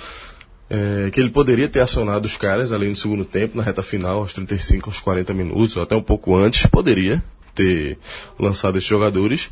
É, 0.71 1.11
que 1.11 1.19
ele 1.21 1.31
poderia 1.31 1.69
ter 1.69 1.81
acionado 1.81 2.27
os 2.27 2.37
caras 2.37 2.73
ali 2.73 2.89
no 2.89 2.97
segundo 2.97 3.25
tempo, 3.25 3.57
na 3.57 3.63
reta 3.63 3.83
final, 3.83 4.19
aos 4.19 4.33
35, 4.33 4.91
aos 4.91 5.01
40 5.01 5.33
minutos, 5.33 5.77
ou 5.77 5.83
até 5.83 5.97
um 5.97 6.03
pouco 6.03 6.37
antes, 6.37 6.67
poderia 6.67 7.23
ter 7.55 7.99
lançado 8.39 8.79
esses 8.79 8.89
jogadores. 8.89 9.51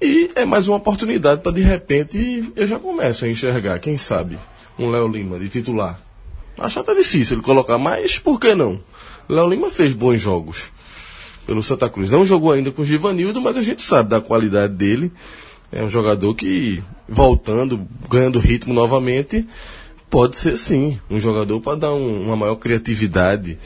E 0.00 0.30
é 0.34 0.44
mais 0.44 0.66
uma 0.66 0.76
oportunidade 0.76 1.40
para 1.40 1.52
de 1.52 1.60
repente 1.60 2.52
eu 2.56 2.66
já 2.66 2.78
começo 2.78 3.24
a 3.24 3.28
enxergar, 3.28 3.78
quem 3.78 3.96
sabe, 3.96 4.38
um 4.78 4.90
Léo 4.90 5.08
Lima 5.08 5.38
de 5.38 5.48
titular. 5.48 6.00
Acho 6.58 6.80
até 6.80 6.94
difícil 6.94 7.36
ele 7.36 7.44
colocar, 7.44 7.78
mas 7.78 8.18
por 8.18 8.38
que 8.40 8.54
não? 8.54 8.80
Léo 9.28 9.48
Lima 9.48 9.70
fez 9.70 9.92
bons 9.92 10.20
jogos 10.20 10.70
pelo 11.46 11.62
Santa 11.62 11.88
Cruz. 11.88 12.10
Não 12.10 12.26
jogou 12.26 12.52
ainda 12.52 12.70
com 12.70 12.82
o 12.82 12.84
Givanildo, 12.84 13.40
mas 13.40 13.56
a 13.56 13.62
gente 13.62 13.82
sabe 13.82 14.10
da 14.10 14.20
qualidade 14.20 14.74
dele. 14.74 15.12
É 15.70 15.82
um 15.82 15.90
jogador 15.90 16.34
que, 16.34 16.82
voltando, 17.08 17.86
ganhando 18.08 18.38
ritmo 18.38 18.72
novamente, 18.72 19.46
pode 20.14 20.36
ser 20.36 20.56
sim 20.56 20.96
um 21.10 21.18
jogador 21.18 21.60
para 21.60 21.76
dar 21.76 21.92
um- 21.92 22.22
uma 22.26 22.36
maior 22.36 22.54
criatividade 22.54 23.58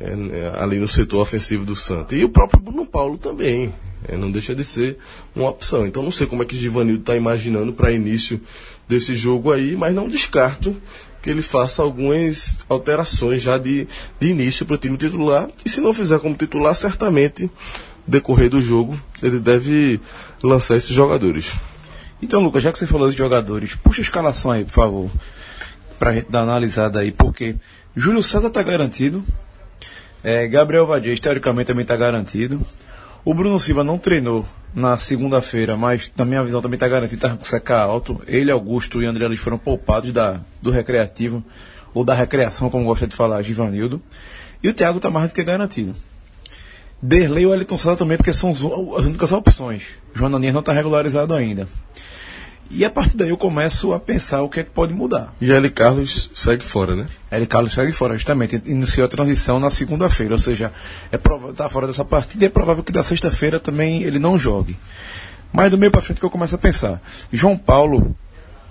é, 0.00 0.16
né, 0.16 0.50
ali 0.58 0.78
no 0.78 0.88
setor 0.88 1.20
ofensivo 1.20 1.62
do 1.66 1.76
Santa. 1.76 2.16
E 2.16 2.24
o 2.24 2.30
próprio 2.30 2.58
Bruno 2.58 2.86
Paulo 2.86 3.18
também. 3.18 3.74
é, 4.08 4.16
não 4.16 4.30
deixa 4.30 4.54
de 4.54 4.64
ser 4.64 4.96
uma 5.36 5.50
opção. 5.50 5.86
Então 5.86 6.02
não 6.02 6.10
sei 6.10 6.26
como 6.26 6.42
é 6.42 6.46
que 6.46 6.54
o 6.54 6.58
Givanildo 6.58 7.02
está 7.02 7.14
imaginando 7.14 7.70
para 7.74 7.92
início 7.92 8.40
desse 8.88 9.14
jogo 9.14 9.52
aí, 9.52 9.76
mas 9.76 9.94
não 9.94 10.08
descarto 10.08 10.74
que 11.22 11.28
ele 11.28 11.42
faça 11.42 11.82
algumas 11.82 12.56
alterações 12.66 13.42
já 13.42 13.58
de, 13.58 13.86
de 14.18 14.26
início 14.28 14.64
para 14.64 14.76
o 14.76 14.78
time 14.78 14.96
titular. 14.96 15.50
E 15.66 15.68
se 15.68 15.82
não 15.82 15.92
fizer 15.92 16.18
como 16.18 16.34
titular, 16.34 16.74
certamente, 16.74 17.42
no 17.42 17.50
decorrer 18.06 18.48
do 18.48 18.62
jogo, 18.62 18.98
ele 19.22 19.38
deve 19.38 20.00
lançar 20.42 20.76
esses 20.78 20.96
jogadores. 20.96 21.52
Então, 22.22 22.40
Lucas, 22.40 22.62
já 22.62 22.72
que 22.72 22.78
você 22.78 22.86
falou 22.86 23.10
de 23.10 23.18
jogadores, 23.18 23.74
puxa 23.74 24.00
a 24.00 24.04
escalação 24.08 24.50
aí, 24.50 24.64
por 24.64 24.72
favor. 24.72 25.10
Pra 26.00 26.14
gente 26.14 26.30
dar 26.30 26.38
uma 26.38 26.52
analisada 26.52 26.98
aí, 26.98 27.12
porque 27.12 27.56
Júlio 27.94 28.22
César 28.22 28.48
tá 28.48 28.62
garantido. 28.62 29.22
É, 30.24 30.48
Gabriel 30.48 30.86
Vadias, 30.86 31.20
teoricamente, 31.20 31.66
também 31.66 31.84
tá 31.84 31.94
garantido. 31.94 32.58
O 33.22 33.34
Bruno 33.34 33.60
Silva 33.60 33.84
não 33.84 33.98
treinou 33.98 34.46
na 34.74 34.96
segunda-feira, 34.96 35.76
mas 35.76 36.10
na 36.16 36.24
minha 36.24 36.42
visão 36.42 36.62
também 36.62 36.78
tá 36.78 36.88
garantido, 36.88 37.20
tá 37.20 37.36
com 37.36 37.42
CK 37.42 37.72
alto. 37.72 38.22
Ele, 38.26 38.50
Augusto 38.50 39.02
e 39.02 39.06
André 39.06 39.26
Luiz 39.28 39.40
foram 39.40 39.58
poupados 39.58 40.10
da, 40.10 40.40
do 40.62 40.70
recreativo, 40.70 41.44
ou 41.92 42.02
da 42.02 42.14
recreação, 42.14 42.70
como 42.70 42.86
gosta 42.86 43.06
de 43.06 43.14
falar, 43.14 43.42
Givanildo. 43.42 44.00
E 44.62 44.70
o 44.70 44.74
Thiago 44.74 45.00
tá 45.00 45.10
mais 45.10 45.28
do 45.28 45.34
que 45.34 45.44
garantido. 45.44 45.94
Derlei 47.02 47.44
e 47.44 47.46
o 47.46 47.50
Wellington 47.50 47.76
César 47.76 47.96
também, 47.96 48.16
porque 48.16 48.32
são 48.32 48.48
as 48.50 48.60
únicas 49.04 49.32
opções. 49.32 49.82
João 50.14 50.34
Anias 50.34 50.54
não 50.54 50.60
está 50.60 50.72
regularizado 50.72 51.34
ainda. 51.34 51.68
E 52.72 52.84
a 52.84 52.90
partir 52.90 53.16
daí 53.16 53.30
eu 53.30 53.36
começo 53.36 53.92
a 53.92 53.98
pensar 53.98 54.42
o 54.42 54.48
que 54.48 54.60
é 54.60 54.64
que 54.64 54.70
pode 54.70 54.94
mudar. 54.94 55.34
E 55.40 55.50
L. 55.50 55.68
Carlos 55.70 56.30
segue 56.34 56.64
fora, 56.64 56.94
né? 56.94 57.06
Ele 57.32 57.44
Carlos 57.44 57.72
segue 57.72 57.90
fora, 57.92 58.16
justamente. 58.16 58.62
Iniciou 58.64 59.04
a 59.04 59.08
transição 59.08 59.58
na 59.58 59.70
segunda-feira, 59.70 60.34
ou 60.34 60.38
seja, 60.38 60.72
é 61.10 61.18
prova- 61.18 61.52
tá 61.52 61.68
fora 61.68 61.88
dessa 61.88 62.04
partida 62.04 62.44
e 62.44 62.46
é 62.46 62.50
provável 62.50 62.84
que 62.84 62.92
da 62.92 63.02
sexta-feira 63.02 63.58
também 63.58 64.04
ele 64.04 64.20
não 64.20 64.38
jogue. 64.38 64.78
Mas 65.52 65.72
do 65.72 65.78
meio 65.78 65.90
para 65.90 66.00
frente 66.00 66.20
que 66.20 66.24
eu 66.26 66.30
começo 66.30 66.54
a 66.54 66.58
pensar. 66.58 67.02
João 67.32 67.56
Paulo, 67.58 68.14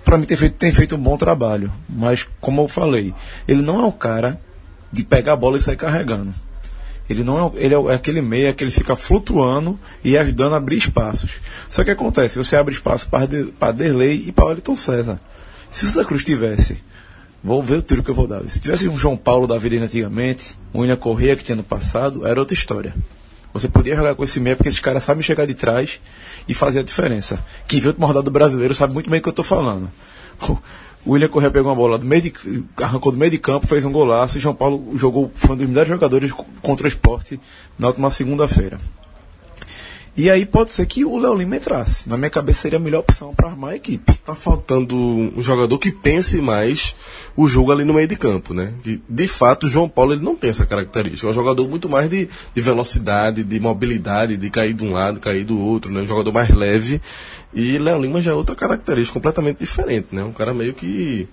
para 0.02 0.16
mim, 0.16 0.24
tem 0.24 0.36
feito, 0.36 0.54
tem 0.56 0.72
feito 0.72 0.94
um 0.96 0.98
bom 0.98 1.18
trabalho. 1.18 1.70
Mas, 1.86 2.26
como 2.40 2.62
eu 2.62 2.68
falei, 2.68 3.12
ele 3.46 3.60
não 3.60 3.80
é 3.82 3.84
o 3.86 3.92
cara 3.92 4.40
de 4.90 5.04
pegar 5.04 5.34
a 5.34 5.36
bola 5.36 5.58
e 5.58 5.60
sair 5.60 5.76
carregando. 5.76 6.32
Ele 7.10 7.24
não 7.24 7.48
é, 7.48 7.52
ele 7.56 7.74
é 7.74 7.94
aquele 7.94 8.22
meia 8.22 8.54
que 8.54 8.62
ele 8.62 8.70
fica 8.70 8.94
flutuando 8.94 9.76
e 10.04 10.16
ajudando 10.16 10.54
a 10.54 10.58
abrir 10.58 10.76
espaços. 10.76 11.40
Só 11.68 11.82
que 11.82 11.90
acontece, 11.90 12.38
você 12.38 12.54
abre 12.54 12.72
espaço 12.72 13.08
para 13.10 13.72
Derlei 13.72 14.24
e 14.28 14.32
para 14.32 14.44
Wellington 14.44 14.76
César. 14.76 15.20
Se 15.72 15.84
o 15.84 15.88
Santa 15.88 16.06
Cruz 16.06 16.24
tivesse, 16.24 16.80
vou 17.42 17.60
ver 17.60 17.78
o 17.78 17.82
tiro 17.82 18.04
que 18.04 18.10
eu 18.10 18.14
vou 18.14 18.28
dar. 18.28 18.48
Se 18.48 18.60
tivesse 18.60 18.88
um 18.88 18.96
João 18.96 19.16
Paulo 19.16 19.48
da 19.48 19.58
vida 19.58 19.76
antigamente, 19.82 20.56
um 20.72 20.80
William 20.80 20.96
Correia 20.96 21.34
que 21.34 21.42
tinha 21.42 21.56
no 21.56 21.64
passado, 21.64 22.24
era 22.24 22.38
outra 22.38 22.54
história. 22.54 22.94
Você 23.52 23.68
podia 23.68 23.96
jogar 23.96 24.14
com 24.14 24.22
esse 24.22 24.38
meia 24.38 24.54
porque 24.54 24.68
esses 24.68 24.80
caras 24.80 25.02
sabem 25.02 25.22
chegar 25.22 25.46
de 25.46 25.54
trás 25.54 26.00
e 26.46 26.54
fazer 26.54 26.78
a 26.78 26.82
diferença. 26.84 27.44
Quem 27.66 27.80
viu 27.80 27.88
última 27.90 28.06
rodada 28.06 28.24
do 28.24 28.30
brasileiro 28.30 28.72
sabe 28.72 28.94
muito 28.94 29.10
bem 29.10 29.18
o 29.18 29.22
que 29.22 29.28
eu 29.28 29.32
estou 29.32 29.44
falando. 29.44 29.90
O 31.04 31.12
William 31.12 31.28
Correia 31.28 31.50
pegou 31.50 31.70
uma 31.70 31.76
bola 31.76 31.98
do 31.98 32.04
meio 32.04 32.22
de, 32.22 32.32
arrancou 32.76 33.10
do 33.10 33.18
meio 33.18 33.30
de 33.30 33.38
campo, 33.38 33.66
fez 33.66 33.84
um 33.84 33.92
golaço 33.92 34.36
e 34.36 34.40
João 34.40 34.54
Paulo 34.54 34.96
jogou, 34.96 35.30
foi 35.34 35.54
um 35.54 35.58
dos 35.58 35.68
melhores 35.68 35.88
jogadores 35.88 36.30
contra 36.60 36.84
o 36.84 36.88
esporte 36.88 37.40
na 37.78 37.88
última 37.88 38.10
segunda-feira. 38.10 38.78
E 40.16 40.28
aí 40.28 40.44
pode 40.44 40.72
ser 40.72 40.84
que 40.86 41.04
o 41.04 41.16
Léo 41.18 41.34
Lima 41.34 41.56
entrasse. 41.56 42.08
Na 42.08 42.16
minha 42.16 42.30
cabeça 42.30 42.62
seria 42.62 42.78
a 42.78 42.82
melhor 42.82 43.00
opção 43.00 43.32
para 43.34 43.48
armar 43.48 43.72
a 43.72 43.76
equipe. 43.76 44.12
Tá 44.24 44.34
faltando 44.34 44.96
um 44.96 45.40
jogador 45.40 45.78
que 45.78 45.92
pense 45.92 46.38
mais 46.38 46.96
o 47.36 47.46
jogo 47.48 47.70
ali 47.70 47.84
no 47.84 47.94
meio 47.94 48.08
de 48.08 48.16
campo, 48.16 48.52
né? 48.52 48.72
Que, 48.82 49.00
de 49.08 49.26
fato, 49.26 49.66
o 49.66 49.70
João 49.70 49.88
Paulo 49.88 50.12
ele 50.12 50.22
não 50.22 50.34
tem 50.34 50.50
essa 50.50 50.66
característica. 50.66 51.28
É 51.28 51.30
um 51.30 51.34
jogador 51.34 51.68
muito 51.68 51.88
mais 51.88 52.10
de, 52.10 52.28
de 52.54 52.60
velocidade, 52.60 53.44
de 53.44 53.60
mobilidade, 53.60 54.36
de 54.36 54.50
cair 54.50 54.74
de 54.74 54.84
um 54.84 54.92
lado, 54.92 55.20
cair 55.20 55.44
do 55.44 55.58
outro, 55.58 55.92
né? 55.92 56.00
Um 56.00 56.06
jogador 56.06 56.32
mais 56.32 56.50
leve. 56.50 57.00
E 57.54 57.78
Léo 57.78 58.02
Lima 58.02 58.20
já 58.20 58.32
é 58.32 58.34
outra 58.34 58.56
característica 58.56 59.14
completamente 59.14 59.58
diferente, 59.58 60.08
né? 60.12 60.24
Um 60.24 60.32
cara 60.32 60.52
meio 60.52 60.74
que 60.74 61.28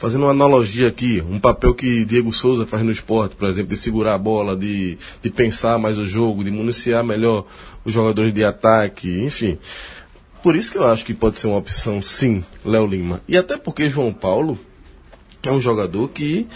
fazendo 0.00 0.22
uma 0.22 0.30
analogia 0.30 0.88
aqui, 0.88 1.22
um 1.28 1.38
papel 1.38 1.74
que 1.74 2.06
Diego 2.06 2.32
Souza 2.32 2.64
faz 2.64 2.82
no 2.82 2.90
esporte, 2.90 3.36
por 3.36 3.46
exemplo, 3.46 3.68
de 3.68 3.76
segurar 3.76 4.14
a 4.14 4.18
bola, 4.18 4.56
de, 4.56 4.96
de 5.20 5.28
pensar 5.28 5.78
mais 5.78 5.98
o 5.98 6.06
jogo, 6.06 6.42
de 6.42 6.50
municiar 6.50 7.04
melhor 7.04 7.44
os 7.84 7.92
jogadores 7.92 8.32
de 8.32 8.42
ataque, 8.42 9.20
enfim. 9.20 9.58
Por 10.42 10.56
isso 10.56 10.72
que 10.72 10.78
eu 10.78 10.90
acho 10.90 11.04
que 11.04 11.12
pode 11.12 11.38
ser 11.38 11.48
uma 11.48 11.58
opção, 11.58 12.00
sim, 12.00 12.42
Léo 12.64 12.86
Lima. 12.86 13.20
E 13.28 13.36
até 13.36 13.58
porque 13.58 13.90
João 13.90 14.10
Paulo 14.10 14.58
é 15.42 15.52
um 15.52 15.60
jogador 15.60 16.08
que 16.08 16.46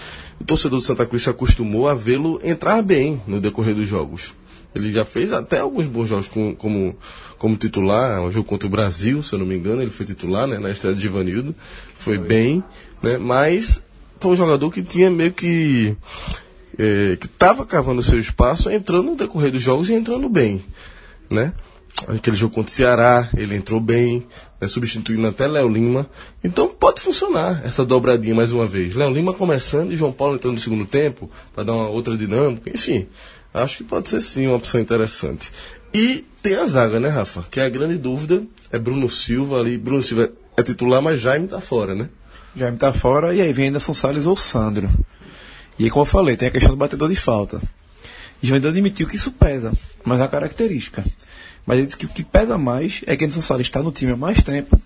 o 0.40 0.44
torcedor 0.44 0.78
do 0.78 0.84
Santa 0.84 1.04
Cruz 1.04 1.24
se 1.24 1.28
acostumou 1.28 1.86
a 1.86 1.92
vê-lo 1.92 2.40
entrar 2.42 2.80
bem 2.82 3.20
no 3.26 3.42
decorrer 3.42 3.74
dos 3.74 3.86
jogos. 3.86 4.32
Ele 4.74 4.90
já 4.90 5.04
fez 5.04 5.34
até 5.34 5.58
alguns 5.58 5.86
bons 5.86 6.08
jogos 6.08 6.28
com, 6.28 6.54
como, 6.54 6.96
como 7.36 7.58
titular, 7.58 8.22
um 8.22 8.32
jogo 8.32 8.48
contra 8.48 8.66
o 8.66 8.70
Brasil, 8.70 9.22
se 9.22 9.34
eu 9.34 9.38
não 9.38 9.46
me 9.46 9.54
engano, 9.54 9.82
ele 9.82 9.90
foi 9.90 10.06
titular, 10.06 10.46
né, 10.46 10.58
na 10.58 10.70
estreia 10.70 10.96
de 10.96 11.02
Givanildo, 11.02 11.54
foi 11.96 12.16
bem, 12.16 12.64
né, 13.04 13.18
mas 13.18 13.84
foi 14.18 14.32
um 14.32 14.36
jogador 14.36 14.70
que 14.70 14.82
tinha 14.82 15.10
meio 15.10 15.32
que 15.32 15.94
é, 16.78 17.16
que 17.20 17.26
estava 17.26 17.64
cavando 17.66 18.02
seu 18.02 18.18
espaço, 18.18 18.70
entrando 18.70 19.10
no 19.10 19.16
decorrer 19.16 19.52
dos 19.52 19.62
jogos 19.62 19.88
e 19.90 19.94
entrando 19.94 20.28
bem, 20.28 20.64
né? 21.28 21.52
Aquele 22.08 22.36
jogo 22.36 22.54
contra 22.54 22.72
o 22.72 22.74
Ceará, 22.74 23.28
ele 23.36 23.54
entrou 23.54 23.78
bem, 23.78 24.26
né, 24.60 24.66
substituindo 24.66 25.26
até 25.28 25.46
Léo 25.46 25.68
Lima. 25.68 26.10
Então 26.42 26.68
pode 26.68 27.00
funcionar 27.00 27.62
essa 27.64 27.84
dobradinha 27.84 28.34
mais 28.34 28.52
uma 28.52 28.66
vez. 28.66 28.94
Léo 28.94 29.10
Lima 29.10 29.32
começando 29.32 29.92
e 29.92 29.96
João 29.96 30.10
Paulo 30.10 30.34
entrando 30.34 30.54
no 30.54 30.60
segundo 30.60 30.86
tempo, 30.86 31.30
para 31.54 31.62
dar 31.62 31.72
uma 31.72 31.88
outra 31.88 32.16
dinâmica. 32.16 32.68
Enfim, 32.68 33.06
acho 33.52 33.78
que 33.78 33.84
pode 33.84 34.08
ser 34.08 34.20
sim 34.20 34.46
uma 34.46 34.56
opção 34.56 34.80
interessante. 34.80 35.52
E 35.92 36.24
tem 36.42 36.56
a 36.56 36.66
zaga, 36.66 36.98
né, 36.98 37.08
Rafa? 37.08 37.44
Que 37.48 37.60
é 37.60 37.64
a 37.64 37.68
grande 37.68 37.96
dúvida. 37.96 38.42
É 38.72 38.78
Bruno 38.78 39.08
Silva 39.08 39.60
ali. 39.60 39.78
Bruno 39.78 40.02
Silva 40.02 40.32
é 40.56 40.62
titular, 40.62 41.00
mas 41.00 41.20
Jaime 41.20 41.46
tá 41.46 41.60
fora, 41.60 41.94
né? 41.94 42.08
Jaime 42.56 42.76
tá 42.76 42.92
fora 42.92 43.34
e 43.34 43.40
aí 43.40 43.52
vem 43.52 43.68
Anderson 43.68 43.94
Salles 43.94 44.26
ou 44.26 44.36
Sandro. 44.36 44.88
E 45.78 45.84
aí, 45.84 45.90
como 45.90 46.02
eu 46.02 46.06
falei, 46.06 46.36
tem 46.36 46.48
a 46.48 46.50
questão 46.50 46.70
do 46.70 46.76
batedor 46.76 47.08
de 47.08 47.16
falta. 47.16 47.60
E 48.42 48.46
João 48.46 48.60
admitiu 48.64 49.08
que 49.08 49.16
isso 49.16 49.32
pesa, 49.32 49.72
mas 50.04 50.20
é 50.20 50.22
uma 50.22 50.28
característica. 50.28 51.04
Mas 51.66 51.78
ele 51.78 51.86
disse 51.86 51.98
que 51.98 52.06
o 52.06 52.08
que 52.08 52.22
pesa 52.22 52.56
mais 52.58 53.02
é 53.06 53.16
que 53.16 53.24
Anderson 53.24 53.42
Salles 53.42 53.66
está 53.66 53.82
no 53.82 53.90
time 53.90 54.12
há 54.12 54.16
mais 54.16 54.42
tempo 54.42 54.78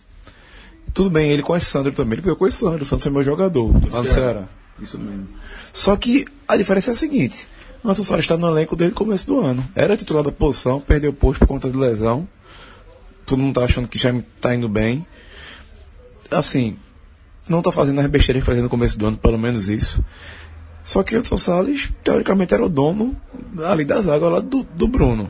Tudo 0.95 1.11
bem, 1.11 1.31
ele 1.31 1.43
com 1.43 1.53
o 1.53 1.61
Sandro 1.61 1.93
também. 1.93 2.15
Ele 2.15 2.23
veio 2.23 2.37
com 2.37 2.45
o 2.45 2.51
Sandro. 2.51 2.83
O 2.83 2.87
Sandro 2.87 3.03
foi 3.03 3.13
meu 3.13 3.23
jogador 3.23 3.73
lá 3.91 4.01
no 4.01 4.09
Ceará. 4.09 4.45
Isso 4.81 4.99
mesmo. 4.99 5.29
Só 5.73 5.97
que 5.97 6.25
a 6.47 6.57
diferença 6.57 6.91
é 6.91 6.93
a 6.93 6.97
seguinte: 6.97 7.49
o 7.83 7.89
Anderson 7.89 8.05
Salles 8.05 8.25
está 8.25 8.37
no 8.37 8.49
elenco 8.49 8.77
desde 8.77 8.95
o 8.95 8.97
começo 8.97 9.27
do 9.27 9.41
ano. 9.41 9.69
Era 9.75 9.97
titular 9.97 10.23
da 10.23 10.33
posição, 10.33 10.81
perdeu 10.81 11.11
o 11.11 11.15
posto 11.15 11.41
por 11.41 11.49
conta 11.49 11.69
de 11.69 11.77
lesão. 11.77 12.29
Todo 13.27 13.39
mundo 13.39 13.57
tá 13.57 13.65
achando 13.65 13.89
que 13.89 13.99
já 13.99 14.15
tá 14.41 14.55
indo 14.55 14.69
bem. 14.69 15.05
Assim, 16.31 16.77
não 17.51 17.63
tá 17.63 17.73
fazendo 17.73 18.01
as 18.01 18.07
besteiras 18.07 18.43
que 18.43 18.47
fazia 18.47 18.63
no 18.63 18.69
começo 18.69 18.99
do 18.99 19.07
ano, 19.07 19.17
pelo 19.17 19.39
menos 19.39 19.69
isso. 19.69 20.05
Só 20.85 21.03
que 21.03 21.15
Anderson 21.15 21.37
Salles, 21.37 21.91
teoricamente, 22.03 22.55
era 22.55 22.65
o 22.65 22.69
dono 22.69 23.15
ali 23.65 23.85
da 23.85 24.01
zaga 24.01 24.29
lá 24.29 24.41
do, 24.41 24.63
do 24.63 24.89
Bruno. 24.89 25.29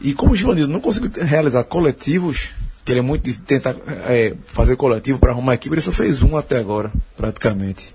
E 0.00 0.14
como 0.14 0.32
o 0.32 0.36
Givanildo 0.36 0.72
não 0.72 0.80
conseguiu 0.80 1.10
realizar 1.24 1.62
coletivos, 1.64 2.50
que 2.84 2.92
ele 2.92 3.00
é 3.00 3.02
muito 3.02 3.24
de 3.24 3.40
tentar 3.40 3.76
é, 3.86 4.34
fazer 4.46 4.76
coletivo 4.76 5.18
para 5.18 5.30
arrumar 5.30 5.52
a 5.52 5.54
equipe, 5.54 5.74
ele 5.74 5.80
só 5.80 5.92
fez 5.92 6.22
um 6.22 6.36
até 6.36 6.58
agora, 6.58 6.90
praticamente. 7.16 7.94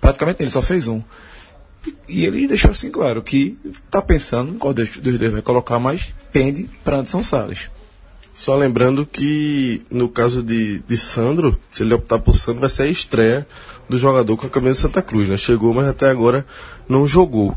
Praticamente 0.00 0.42
ele 0.42 0.50
só 0.50 0.60
fez 0.60 0.86
um. 0.86 1.02
E 2.08 2.24
ele 2.24 2.46
deixou 2.46 2.70
assim 2.70 2.90
claro 2.90 3.22
que 3.22 3.58
está 3.64 4.02
pensando 4.02 4.54
qual 4.58 4.74
dos 4.74 4.96
dois 4.98 5.32
vai 5.32 5.42
colocar, 5.42 5.78
mas 5.78 6.14
pende 6.32 6.68
para 6.84 6.96
Anderson 6.96 7.22
Salles. 7.22 7.70
Só 8.34 8.56
lembrando 8.56 9.06
que 9.06 9.82
no 9.88 10.08
caso 10.08 10.42
de, 10.42 10.80
de 10.80 10.96
Sandro, 10.98 11.56
se 11.70 11.84
ele 11.84 11.94
optar 11.94 12.18
por 12.18 12.34
Sandro, 12.34 12.62
vai 12.62 12.68
ser 12.68 12.82
a 12.82 12.88
estreia 12.88 13.46
do 13.88 13.96
jogador 13.96 14.36
com 14.36 14.46
a 14.46 14.50
camisa 14.50 14.72
de 14.72 14.78
Santa 14.80 15.00
Cruz, 15.00 15.28
né? 15.28 15.36
Chegou, 15.36 15.72
mas 15.72 15.86
até 15.86 16.10
agora 16.10 16.44
não 16.88 17.06
jogou. 17.06 17.56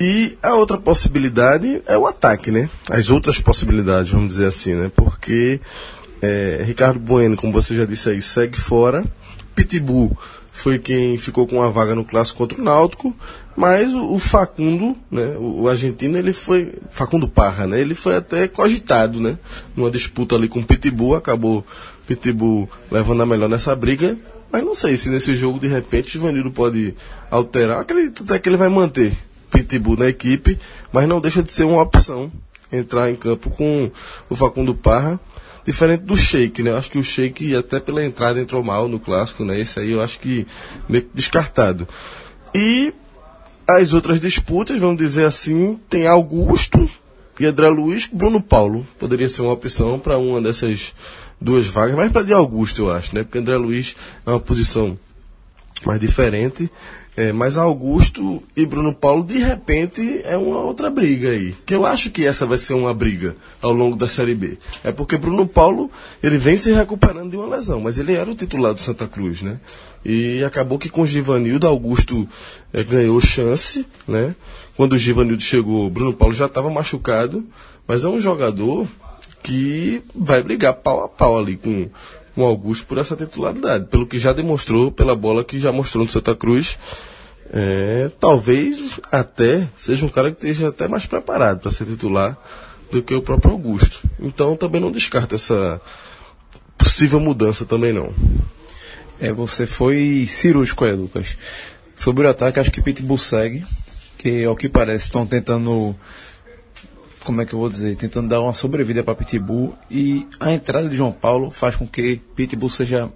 E 0.00 0.36
a 0.42 0.54
outra 0.54 0.76
possibilidade 0.76 1.82
é 1.86 1.96
o 1.96 2.06
ataque, 2.06 2.50
né? 2.50 2.68
As 2.90 3.10
outras 3.10 3.40
possibilidades, 3.40 4.10
vamos 4.10 4.28
dizer 4.28 4.46
assim, 4.46 4.74
né? 4.74 4.90
Porque 4.92 5.60
é, 6.20 6.62
Ricardo 6.66 6.98
Bueno, 6.98 7.36
como 7.36 7.52
você 7.52 7.76
já 7.76 7.84
disse 7.84 8.10
aí, 8.10 8.20
segue 8.20 8.58
fora. 8.58 9.04
Pitbull 9.54 10.16
foi 10.58 10.78
quem 10.78 11.16
ficou 11.16 11.46
com 11.46 11.62
a 11.62 11.70
vaga 11.70 11.94
no 11.94 12.04
clássico 12.04 12.38
contra 12.38 12.60
o 12.60 12.64
Náutico, 12.64 13.14
mas 13.56 13.94
o, 13.94 14.12
o 14.12 14.18
Facundo, 14.18 14.96
né, 15.08 15.36
o, 15.38 15.62
o, 15.62 15.68
argentino, 15.68 16.18
ele 16.18 16.32
foi, 16.32 16.74
Facundo 16.90 17.28
Parra, 17.28 17.66
né, 17.66 17.80
ele 17.80 17.94
foi 17.94 18.16
até 18.16 18.48
cogitado, 18.48 19.20
né, 19.20 19.38
numa 19.76 19.88
disputa 19.88 20.34
ali 20.34 20.48
com 20.48 20.58
o 20.58 20.64
Pitbull, 20.64 21.14
acabou 21.14 21.64
Pitbull 22.08 22.68
levando 22.90 23.22
a 23.22 23.26
melhor 23.26 23.48
nessa 23.48 23.74
briga, 23.76 24.18
mas 24.50 24.64
não 24.64 24.74
sei 24.74 24.96
se 24.96 25.08
nesse 25.08 25.36
jogo, 25.36 25.60
de 25.60 25.68
repente, 25.68 26.08
o 26.08 26.10
Givanildo 26.10 26.50
pode 26.50 26.92
alterar, 27.30 27.80
acredito 27.80 28.24
até 28.24 28.38
que 28.40 28.48
ele 28.48 28.56
vai 28.56 28.68
manter 28.68 29.12
Pitbull 29.50 29.96
na 29.96 30.08
equipe, 30.08 30.58
mas 30.92 31.06
não 31.06 31.20
deixa 31.20 31.40
de 31.40 31.52
ser 31.52 31.64
uma 31.64 31.82
opção 31.82 32.32
entrar 32.72 33.10
em 33.10 33.14
campo 33.14 33.48
com 33.48 33.90
o 34.28 34.34
Facundo 34.34 34.74
Parra, 34.74 35.20
Diferente 35.68 36.00
do 36.00 36.16
Sheik, 36.16 36.62
né? 36.62 36.70
Eu 36.70 36.78
acho 36.78 36.90
que 36.90 36.96
o 36.96 37.04
Sheik, 37.04 37.54
até 37.54 37.78
pela 37.78 38.02
entrada, 38.02 38.40
entrou 38.40 38.64
mal 38.64 38.88
no 38.88 38.98
clássico, 38.98 39.44
né? 39.44 39.60
Esse 39.60 39.78
aí 39.78 39.90
eu 39.90 40.00
acho 40.00 40.18
que 40.18 40.46
meio 40.88 41.04
que 41.04 41.10
descartado. 41.12 41.86
E 42.54 42.90
as 43.68 43.92
outras 43.92 44.18
disputas, 44.18 44.80
vamos 44.80 44.96
dizer 44.96 45.26
assim, 45.26 45.78
tem 45.90 46.06
Augusto 46.06 46.88
e 47.38 47.44
André 47.44 47.68
Luiz, 47.68 48.08
Bruno 48.10 48.40
Paulo. 48.40 48.86
Poderia 48.98 49.28
ser 49.28 49.42
uma 49.42 49.52
opção 49.52 49.98
para 49.98 50.16
uma 50.16 50.40
dessas 50.40 50.94
duas 51.38 51.66
vagas, 51.66 51.96
mas 51.96 52.10
para 52.10 52.24
de 52.24 52.32
Augusto, 52.32 52.84
eu 52.84 52.90
acho, 52.90 53.14
né? 53.14 53.22
Porque 53.22 53.36
André 53.36 53.58
Luiz 53.58 53.94
é 54.26 54.30
uma 54.30 54.40
posição 54.40 54.98
mais 55.84 56.00
diferente. 56.00 56.70
É, 57.16 57.32
mas 57.32 57.56
Augusto 57.56 58.40
e 58.56 58.64
Bruno 58.64 58.94
Paulo, 58.94 59.24
de 59.24 59.38
repente, 59.38 60.20
é 60.24 60.36
uma 60.36 60.60
outra 60.60 60.88
briga 60.88 61.30
aí. 61.30 61.52
Que 61.66 61.74
eu 61.74 61.84
acho 61.84 62.10
que 62.10 62.24
essa 62.24 62.46
vai 62.46 62.56
ser 62.56 62.74
uma 62.74 62.94
briga 62.94 63.34
ao 63.60 63.72
longo 63.72 63.96
da 63.96 64.06
Série 64.06 64.36
B. 64.36 64.56
É 64.84 64.92
porque 64.92 65.16
Bruno 65.16 65.44
Paulo, 65.44 65.90
ele 66.22 66.38
vem 66.38 66.56
se 66.56 66.70
recuperando 66.70 67.30
de 67.30 67.36
uma 67.36 67.56
lesão, 67.56 67.80
mas 67.80 67.98
ele 67.98 68.14
era 68.14 68.30
o 68.30 68.36
titular 68.36 68.72
do 68.72 68.80
Santa 68.80 69.08
Cruz, 69.08 69.42
né? 69.42 69.58
E 70.04 70.44
acabou 70.44 70.78
que 70.78 70.88
com 70.88 71.02
o 71.02 71.06
Givanildo, 71.06 71.66
Augusto 71.66 72.28
é, 72.72 72.84
ganhou 72.84 73.20
chance, 73.20 73.84
né? 74.06 74.36
Quando 74.76 74.92
o 74.92 74.98
Givanildo 74.98 75.42
chegou, 75.42 75.90
Bruno 75.90 76.12
Paulo 76.12 76.32
já 76.32 76.46
estava 76.46 76.70
machucado, 76.70 77.44
mas 77.84 78.04
é 78.04 78.08
um 78.08 78.20
jogador 78.20 78.86
que 79.42 80.02
vai 80.14 80.40
brigar 80.40 80.74
pau 80.74 81.02
a 81.02 81.08
pau 81.08 81.36
ali 81.36 81.56
com 81.56 81.88
com 82.38 82.44
Augusto 82.44 82.86
por 82.86 82.98
essa 82.98 83.16
titularidade, 83.16 83.86
pelo 83.86 84.06
que 84.06 84.16
já 84.16 84.32
demonstrou, 84.32 84.92
pela 84.92 85.16
bola 85.16 85.42
que 85.42 85.58
já 85.58 85.72
mostrou 85.72 86.04
no 86.04 86.10
Santa 86.10 86.36
Cruz. 86.36 86.78
É, 87.52 88.12
talvez 88.20 89.00
até 89.10 89.68
seja 89.76 90.06
um 90.06 90.08
cara 90.08 90.30
que 90.30 90.36
esteja 90.36 90.68
até 90.68 90.86
mais 90.86 91.04
preparado 91.04 91.58
para 91.58 91.72
ser 91.72 91.86
titular 91.86 92.38
do 92.92 93.02
que 93.02 93.12
o 93.12 93.22
próprio 93.22 93.50
Augusto. 93.50 94.08
Então 94.20 94.56
também 94.56 94.80
não 94.80 94.92
descarta 94.92 95.34
essa 95.34 95.80
possível 96.76 97.18
mudança 97.18 97.64
também 97.64 97.92
não. 97.92 98.14
É, 99.18 99.32
você 99.32 99.66
foi 99.66 100.24
cirúrgico 100.28 100.84
aí, 100.84 100.92
Lucas. 100.92 101.36
Sobre 101.96 102.24
o 102.24 102.30
ataque, 102.30 102.60
acho 102.60 102.70
que 102.70 102.80
Pitbull 102.80 103.18
segue, 103.18 103.64
que 104.16 104.44
ao 104.44 104.54
que 104.54 104.68
parece 104.68 105.06
estão 105.06 105.26
tentando 105.26 105.96
como 107.28 107.42
é 107.42 107.44
que 107.44 107.52
eu 107.52 107.58
vou 107.58 107.68
dizer, 107.68 107.94
tentando 107.94 108.26
dar 108.26 108.40
uma 108.40 108.54
sobrevida 108.54 109.04
para 109.04 109.14
Pitbull 109.14 109.76
e 109.90 110.26
a 110.40 110.50
entrada 110.50 110.88
de 110.88 110.96
João 110.96 111.12
Paulo 111.12 111.50
faz 111.50 111.76
com 111.76 111.86
que 111.86 112.22
Pitbull 112.34 112.70
seja 112.70 113.10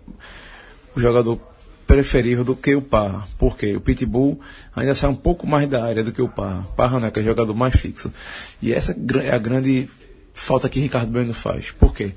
o 0.94 1.00
jogador 1.00 1.40
preferível 1.86 2.44
do 2.44 2.54
que 2.54 2.74
o 2.74 2.82
Parra. 2.82 3.26
Porque 3.38 3.74
o 3.74 3.80
Pitbull 3.80 4.38
ainda 4.76 4.94
sai 4.94 5.08
um 5.08 5.14
pouco 5.14 5.46
mais 5.46 5.66
da 5.66 5.82
área 5.82 6.04
do 6.04 6.12
que 6.12 6.20
o 6.20 6.28
Parra. 6.28 6.64
Parra 6.76 7.00
não 7.00 7.08
é 7.08 7.10
que 7.10 7.20
é 7.20 7.22
jogador 7.22 7.54
mais 7.54 7.74
fixo. 7.74 8.12
E 8.60 8.70
essa 8.74 8.94
é 9.22 9.30
a 9.30 9.38
grande 9.38 9.88
falta 10.34 10.68
que 10.68 10.78
Ricardo 10.78 11.10
Bueno 11.10 11.32
faz. 11.32 11.70
Por 11.70 11.94
quê? 11.94 12.12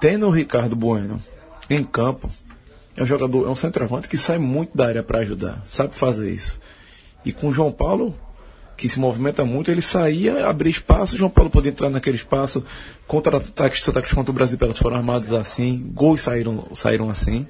Tendo 0.00 0.28
o 0.28 0.30
Ricardo 0.30 0.76
Bueno 0.76 1.20
em 1.68 1.82
campo, 1.82 2.30
é 2.96 3.02
um 3.02 3.06
jogador, 3.06 3.48
é 3.48 3.50
um 3.50 3.56
centroavante 3.56 4.08
que 4.08 4.16
sai 4.16 4.38
muito 4.38 4.76
da 4.76 4.86
área 4.86 5.02
para 5.02 5.18
ajudar, 5.18 5.60
sabe 5.64 5.96
fazer 5.96 6.30
isso. 6.30 6.60
E 7.24 7.32
com 7.32 7.48
o 7.48 7.52
João 7.52 7.72
Paulo, 7.72 8.14
que 8.84 8.88
se 8.90 9.00
movimenta 9.00 9.46
muito, 9.46 9.70
ele 9.70 9.80
saía, 9.80 10.46
abria 10.46 10.70
espaço, 10.70 11.16
João 11.16 11.30
Paulo 11.30 11.48
podia 11.48 11.70
entrar 11.70 11.88
naquele 11.88 12.16
espaço, 12.16 12.62
contra-ataques 13.06 13.88
ataques 13.88 14.12
contra 14.12 14.30
o 14.30 14.34
Brasil 14.34 14.58
foram 14.74 14.98
armados 14.98 15.32
assim, 15.32 15.90
gols 15.94 16.20
saíram, 16.20 16.66
saíram 16.74 17.08
assim. 17.08 17.46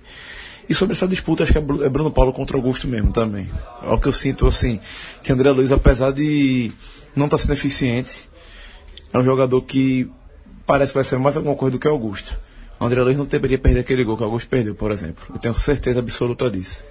E 0.69 0.73
sobre 0.73 0.95
essa 0.95 1.09
disputa, 1.09 1.43
acho 1.43 1.51
que 1.51 1.59
é, 1.59 1.61
é 1.61 1.89
Bruno 1.89 2.13
Paulo 2.13 2.33
contra 2.33 2.57
Augusto 2.57 2.87
mesmo 2.87 3.11
também. 3.11 3.51
É 3.83 3.89
o 3.89 3.99
que 3.99 4.07
eu 4.07 4.13
sinto, 4.13 4.47
assim, 4.47 4.79
que 5.25 5.33
André 5.33 5.51
Luiz, 5.51 5.73
apesar 5.73 6.13
de 6.13 6.71
não 7.17 7.25
estar 7.25 7.37
tá 7.37 7.43
sendo 7.43 7.55
eficiente, 7.55 8.31
é 9.13 9.19
um 9.19 9.25
jogador 9.25 9.61
que 9.63 10.09
parece 10.65 10.93
que 10.93 10.99
vai 10.99 11.05
ser 11.05 11.19
mais 11.19 11.37
alguma 11.37 11.57
coisa 11.57 11.73
do 11.73 11.81
que 11.81 11.89
Augusto. 11.89 12.39
André 12.81 13.03
Luiz 13.03 13.19
não 13.19 13.25
deveria 13.25 13.59
perder 13.59 13.81
aquele 13.81 14.05
gol 14.05 14.17
que 14.17 14.23
Augusto 14.23 14.49
perdeu, 14.49 14.77
por 14.77 14.93
exemplo. 14.93 15.25
Eu 15.35 15.41
tenho 15.41 15.53
certeza 15.53 15.99
absoluta 15.99 16.49
disso. 16.49 16.85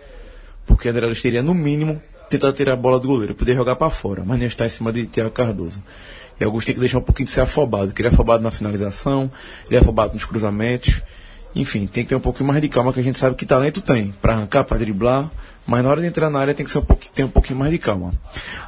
Porque 0.65 0.89
André 0.89 1.05
Luiz 1.05 1.21
teria, 1.21 1.41
no 1.41 1.53
mínimo, 1.53 2.01
tentar 2.37 2.53
tirar 2.53 2.73
a 2.73 2.75
bola 2.75 2.99
do 2.99 3.07
goleiro, 3.07 3.35
poder 3.35 3.55
jogar 3.55 3.75
para 3.75 3.89
fora, 3.89 4.23
mas 4.25 4.39
nem 4.39 4.47
está 4.47 4.65
em 4.65 4.69
cima 4.69 4.91
de 4.91 5.05
Thiago 5.05 5.31
Cardoso. 5.31 5.81
E 6.39 6.43
Augusto 6.43 6.65
tem 6.65 6.75
que 6.75 6.79
deixar 6.79 6.97
um 6.97 7.01
pouquinho 7.01 7.25
de 7.25 7.31
ser 7.31 7.41
afobado, 7.41 7.93
que 7.93 8.01
ele 8.01 8.09
é 8.09 8.11
afobado 8.11 8.43
na 8.43 8.49
finalização, 8.49 9.31
ele 9.67 9.75
é 9.75 9.79
afobado 9.79 10.13
nos 10.13 10.25
cruzamentos. 10.25 11.01
Enfim, 11.55 11.85
tem 11.85 12.03
que 12.03 12.09
ter 12.09 12.15
um 12.15 12.19
pouquinho 12.19 12.47
mais 12.47 12.59
de 12.59 12.67
calma, 12.67 12.91
que 12.91 12.99
a 12.99 13.03
gente 13.03 13.19
sabe 13.19 13.35
que 13.35 13.45
talento 13.45 13.81
tem, 13.81 14.11
para 14.19 14.33
arrancar, 14.33 14.63
para 14.63 14.79
driblar, 14.79 15.29
mas 15.67 15.83
na 15.83 15.89
hora 15.89 16.01
de 16.01 16.07
entrar 16.07 16.29
na 16.29 16.39
área 16.39 16.53
tem 16.53 16.65
que 16.65 16.71
ser 16.71 16.79
um 16.79 16.85
pouquinho, 16.85 17.13
ter 17.13 17.23
um 17.23 17.29
pouquinho 17.29 17.59
mais 17.59 17.71
de 17.71 17.77
calma. 17.77 18.09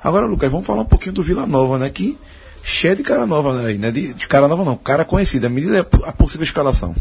Agora, 0.03 0.27
Lucas, 0.27 0.51
vamos 0.51 0.67
falar 0.67 0.83
um 0.83 0.85
pouquinho 0.85 1.13
do 1.13 1.23
Vila 1.23 1.47
Nova, 1.47 1.79
né? 1.79 1.89
Que 1.89 2.15
cheio 2.63 2.95
de 2.95 3.03
cara 3.03 3.25
nova 3.25 3.65
aí, 3.65 3.77
né? 3.77 3.91
De, 3.91 4.13
de 4.13 4.27
cara 4.27 4.47
nova 4.47 4.63
não, 4.63 4.75
cara 4.77 5.03
conhecida. 5.03 5.49
Me 5.49 5.61
diz 5.61 5.71
a 5.73 6.11
possível 6.13 6.43
escalação. 6.43 6.93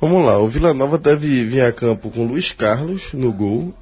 Vamos 0.00 0.24
lá, 0.24 0.38
o 0.38 0.48
Vila 0.48 0.72
Nova 0.72 0.96
deve 0.96 1.44
vir 1.44 1.62
a 1.62 1.72
campo 1.72 2.10
com 2.10 2.26
Luiz 2.26 2.52
Carlos 2.52 3.12
no 3.12 3.30
gol, 3.30 3.74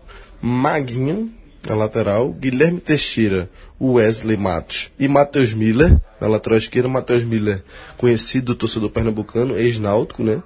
Maguinho, 0.42 1.32
na 1.66 1.74
lateral, 1.74 2.32
Guilherme 2.32 2.80
Teixeira, 2.80 3.48
Wesley 3.80 4.36
Matos 4.36 4.90
e 4.98 5.08
Matheus 5.08 5.54
Miller, 5.54 6.00
na 6.20 6.26
lateral 6.26 6.58
esquerda, 6.58 6.88
Matheus 6.88 7.22
Miller, 7.22 7.62
conhecido 7.96 8.54
torcedor 8.54 8.90
pernambucano, 8.90 9.56
ex-náutico, 9.56 10.22
né? 10.22 10.42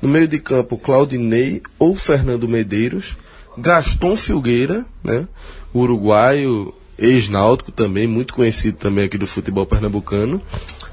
No 0.00 0.08
meio 0.08 0.26
de 0.26 0.38
campo, 0.38 0.76
Claudinei 0.76 1.62
ou 1.78 1.94
Fernando 1.94 2.48
Medeiros, 2.48 3.16
Gaston 3.56 4.16
Filgueira, 4.16 4.84
né? 5.04 5.26
Uruguaio, 5.74 6.74
ex-náutico 6.98 7.70
também, 7.70 8.06
muito 8.06 8.34
conhecido 8.34 8.76
também 8.76 9.04
aqui 9.04 9.18
do 9.18 9.26
futebol 9.26 9.66
pernambucano. 9.66 10.40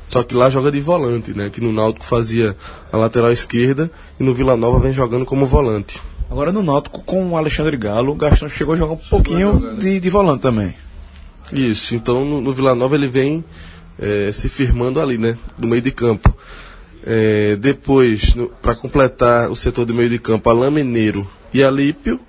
Só 0.08 0.24
que 0.24 0.34
lá 0.34 0.50
joga 0.50 0.72
de 0.72 0.80
volante, 0.80 1.32
né? 1.32 1.50
Que 1.50 1.62
no 1.62 1.72
Náutico 1.72 2.04
fazia 2.04 2.58
a 2.92 2.98
lateral 2.98 3.32
esquerda 3.32 3.92
e 4.20 4.24
no 4.24 4.34
Vila 4.34 4.58
Nova 4.58 4.80
vem 4.80 4.92
jogando 4.92 5.24
como 5.24 5.46
volante. 5.46 6.02
Agora 6.30 6.52
no 6.52 6.62
Náutico 6.62 7.02
com 7.02 7.32
o 7.32 7.38
Alexandre 7.38 7.76
Galo, 7.76 8.12
o 8.12 8.16
Gastão 8.16 8.48
chegou 8.48 8.76
a 8.76 8.78
jogar 8.78 8.94
um 8.94 9.00
chegou 9.00 9.10
pouquinho 9.10 9.54
jogar, 9.54 9.72
né? 9.74 9.80
de, 9.80 10.00
de 10.00 10.10
volante 10.10 10.42
também. 10.42 10.76
Isso, 11.52 11.96
então 11.96 12.24
no, 12.24 12.40
no 12.40 12.54
Vila 12.54 12.76
Nova 12.76 12.96
ele 12.96 13.08
vem 13.08 13.44
é, 13.98 14.32
se 14.32 14.48
firmando 14.48 15.02
ali, 15.02 15.18
né? 15.18 15.38
No 15.58 15.68
meio 15.68 15.82
de 15.82 15.92
campo. 15.92 16.36
É, 17.04 17.56
depois, 17.56 18.36
para 18.62 18.76
completar 18.76 19.50
o 19.50 19.56
setor 19.56 19.86
de 19.86 19.94
meio 19.94 20.10
de 20.10 20.20
campo, 20.20 20.50
Alain 20.50 20.72
Mineiro 20.72 21.28
e 21.54 21.64
Alípio. 21.64 22.20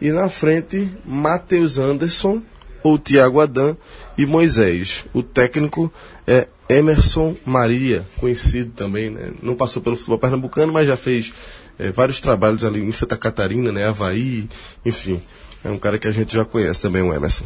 E 0.00 0.10
na 0.10 0.28
frente, 0.28 0.90
Matheus 1.04 1.78
Anderson, 1.78 2.42
ou 2.82 2.98
Tiago 2.98 3.40
Adam 3.40 3.76
e 4.18 4.26
Moisés. 4.26 5.06
O 5.14 5.22
técnico 5.22 5.92
é 6.26 6.48
Emerson 6.68 7.34
Maria, 7.44 8.04
conhecido 8.18 8.72
também, 8.72 9.10
né? 9.10 9.30
Não 9.42 9.54
passou 9.54 9.80
pelo 9.80 9.96
futebol 9.96 10.18
pernambucano, 10.18 10.72
mas 10.72 10.86
já 10.86 10.96
fez 10.96 11.32
é, 11.78 11.90
vários 11.90 12.20
trabalhos 12.20 12.64
ali 12.64 12.80
em 12.80 12.92
Santa 12.92 13.16
Catarina, 13.16 13.72
né? 13.72 13.84
Havaí, 13.86 14.48
enfim. 14.84 15.20
É 15.64 15.68
um 15.68 15.78
cara 15.78 15.98
que 15.98 16.06
a 16.06 16.10
gente 16.10 16.34
já 16.34 16.44
conhece 16.44 16.82
também, 16.82 17.02
o 17.02 17.12
Emerson. 17.12 17.44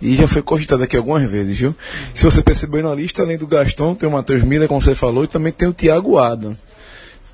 E 0.00 0.14
já 0.14 0.28
foi 0.28 0.42
cogitado 0.42 0.82
aqui 0.82 0.96
algumas 0.96 1.28
vezes, 1.28 1.56
viu? 1.56 1.74
Se 2.14 2.22
você 2.22 2.42
percebeu 2.42 2.82
na 2.82 2.94
lista, 2.94 3.22
além 3.22 3.38
do 3.38 3.46
Gaston, 3.46 3.94
tem 3.94 4.08
o 4.08 4.12
Matheus 4.12 4.42
Miller, 4.42 4.68
como 4.68 4.80
você 4.80 4.94
falou, 4.94 5.24
e 5.24 5.28
também 5.28 5.52
tem 5.52 5.68
o 5.68 5.72
Thiago 5.72 6.18
Adam. 6.18 6.56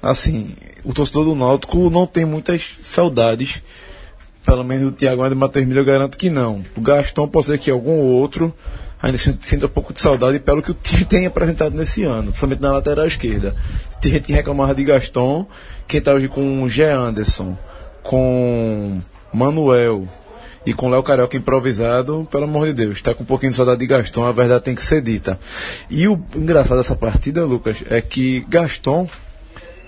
Assim, 0.00 0.54
o 0.84 0.92
torcedor 0.92 1.24
do 1.24 1.34
Náutico 1.34 1.90
não 1.90 2.06
tem 2.06 2.24
muitas 2.24 2.70
saudades. 2.82 3.62
Pelo 4.44 4.64
menos 4.64 4.84
do 4.84 4.92
Thiago 4.92 5.22
Adam 5.22 5.32
e 5.32 5.34
do 5.34 5.40
Matheus 5.40 5.66
Miller 5.66 5.82
eu 5.82 5.86
garanto 5.86 6.16
que 6.16 6.30
não. 6.30 6.64
O 6.76 6.80
Gaston 6.80 7.28
pode 7.28 7.46
ser 7.46 7.58
que 7.58 7.70
algum 7.70 7.98
outro 7.98 8.52
ainda 9.02 9.18
sinta 9.18 9.66
um 9.66 9.68
pouco 9.68 9.92
de 9.92 10.00
saudade 10.00 10.38
pelo 10.38 10.62
que 10.62 10.70
o 10.70 10.74
time 10.74 11.04
tem 11.06 11.26
apresentado 11.26 11.76
nesse 11.76 12.04
ano, 12.04 12.28
principalmente 12.28 12.62
na 12.62 12.72
lateral 12.72 13.04
esquerda. 13.04 13.54
Tem 14.00 14.12
gente 14.12 14.26
que 14.26 14.32
reclamava 14.32 14.74
de 14.74 14.84
Gaston, 14.84 15.46
quem 15.88 15.98
está 15.98 16.14
hoje 16.14 16.28
com 16.28 16.62
o 16.62 16.68
Gé 16.68 16.92
Anderson, 16.92 17.58
com 18.02 19.00
Manuel, 19.32 20.06
e 20.64 20.72
com 20.72 20.88
Léo 20.88 21.02
Carioca 21.02 21.36
improvisado, 21.36 22.26
pelo 22.30 22.44
amor 22.44 22.68
de 22.68 22.74
Deus, 22.74 22.96
está 22.96 23.12
com 23.12 23.24
um 23.24 23.26
pouquinho 23.26 23.50
de 23.50 23.56
saudade 23.56 23.80
de 23.80 23.86
Gaston, 23.86 24.24
a 24.24 24.30
verdade 24.30 24.62
tem 24.62 24.76
que 24.76 24.82
ser 24.84 25.02
dita. 25.02 25.38
E 25.90 26.06
o 26.06 26.20
engraçado 26.36 26.76
dessa 26.76 26.94
partida, 26.94 27.44
Lucas, 27.44 27.82
é 27.90 28.00
que 28.00 28.46
Gaston 28.48 29.08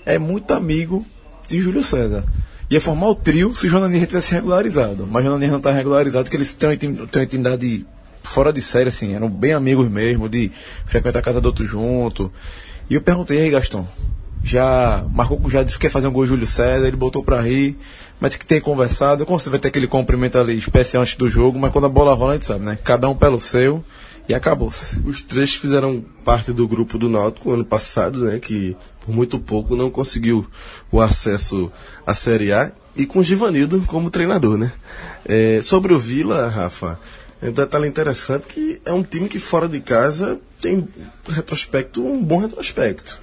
é 0.05 0.19
muito 0.19 0.53
amigo 0.53 1.05
de 1.47 1.59
Júlio 1.61 1.81
César. 1.81 2.25
Ia 2.69 2.81
formar 2.81 3.07
o 3.09 3.15
trio 3.15 3.55
se 3.55 3.67
o 3.67 3.69
Jonaninha 3.69 4.05
tivesse 4.05 4.33
regularizado. 4.33 5.07
Mas 5.09 5.23
o 5.23 5.27
Jonaninha 5.27 5.51
não 5.51 5.59
está 5.59 5.71
regularizado, 5.71 6.25
porque 6.25 6.35
eles 6.35 6.53
têm 6.53 6.69
uma 6.69 7.23
intimidade 7.23 7.85
fora 8.29 8.51
de 8.51 8.61
série, 8.61 8.89
assim, 8.89 9.13
eram 9.13 9.29
bem 9.29 9.53
amigos 9.53 9.89
mesmo, 9.89 10.27
de 10.27 10.51
frequentar 10.85 11.19
a 11.19 11.21
casa 11.21 11.41
do 11.41 11.45
outro 11.45 11.65
junto. 11.65 12.31
E 12.89 12.95
eu 12.95 13.01
perguntei, 13.01 13.41
aí, 13.41 13.49
Gastão, 13.49 13.87
já 14.43 15.03
marcou 15.11 15.41
já 15.49 15.63
disse 15.63 15.77
que 15.77 15.87
quer 15.87 15.91
fazer 15.91 16.07
um 16.07 16.11
gol 16.11 16.25
Júlio 16.25 16.45
César, 16.45 16.87
ele 16.87 16.95
botou 16.95 17.23
pra 17.23 17.41
rir, 17.41 17.77
mas 18.19 18.35
que 18.35 18.45
tem 18.45 18.61
conversado, 18.61 19.25
certeza 19.25 19.49
vai 19.49 19.59
ter 19.59 19.69
aquele 19.69 19.87
cumprimento 19.87 20.37
ali 20.37 20.57
especial 20.57 21.01
antes 21.01 21.15
do 21.15 21.27
jogo, 21.27 21.57
mas 21.57 21.71
quando 21.71 21.85
a 21.85 21.89
bola 21.89 22.13
rola 22.13 22.33
a 22.33 22.35
gente 22.35 22.45
sabe, 22.45 22.63
né? 22.63 22.77
Cada 22.83 23.09
um 23.09 23.15
pelo 23.15 23.39
seu 23.39 23.83
e 24.29 24.33
acabou-se. 24.33 24.99
Os 25.05 25.21
três 25.21 25.55
fizeram 25.55 26.03
parte 26.23 26.51
do 26.51 26.67
grupo 26.67 26.97
do 26.97 27.09
Náutico 27.09 27.51
ano 27.51 27.65
passado, 27.65 28.25
né? 28.25 28.39
Que 28.39 28.77
por 29.03 29.13
muito 29.13 29.39
pouco 29.39 29.75
não 29.75 29.89
conseguiu 29.89 30.45
o 30.91 31.01
acesso 31.01 31.71
à 32.05 32.13
Série 32.13 32.51
A 32.51 32.71
e 32.95 33.05
com 33.05 33.19
o 33.19 33.23
Givanildo 33.23 33.81
como 33.87 34.09
treinador, 34.09 34.57
né? 34.57 34.71
É, 35.25 35.59
sobre 35.63 35.93
o 35.93 35.99
Vila, 35.99 36.47
Rafa, 36.47 36.99
um 37.41 37.51
detalhe 37.51 37.87
interessante 37.87 38.47
que 38.47 38.81
é 38.85 38.93
um 38.93 39.03
time 39.03 39.27
que 39.27 39.39
fora 39.39 39.67
de 39.67 39.79
casa 39.79 40.39
tem 40.61 40.87
retrospecto, 41.27 42.05
um 42.05 42.23
bom 42.23 42.37
retrospecto. 42.37 43.19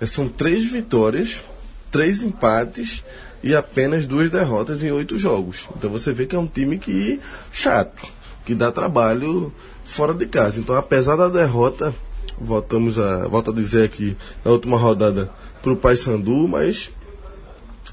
É, 0.00 0.06
São 0.06 0.28
três 0.28 0.70
vitórias, 0.70 1.42
três 1.90 2.22
empates 2.22 3.02
e 3.42 3.54
apenas 3.54 4.06
duas 4.06 4.30
derrotas 4.30 4.84
em 4.84 4.90
oito 4.90 5.18
jogos. 5.18 5.68
Então 5.76 5.90
você 5.90 6.12
vê 6.12 6.26
que 6.26 6.36
é 6.36 6.38
um 6.38 6.46
time 6.46 6.78
que 6.78 7.20
chato, 7.50 8.06
que 8.44 8.54
dá 8.54 8.70
trabalho 8.70 9.52
fora 9.84 10.12
de 10.12 10.26
casa. 10.26 10.60
Então 10.60 10.76
apesar 10.76 11.16
da 11.16 11.28
derrota, 11.28 11.94
voltamos 12.38 12.98
a, 12.98 13.26
volto 13.26 13.50
a 13.50 13.54
dizer 13.54 13.84
aqui 13.84 14.16
na 14.44 14.50
última 14.50 14.76
rodada 14.76 15.30
para 15.62 15.72
o 15.72 15.76
Paysandu, 15.76 16.46
mas 16.46 16.92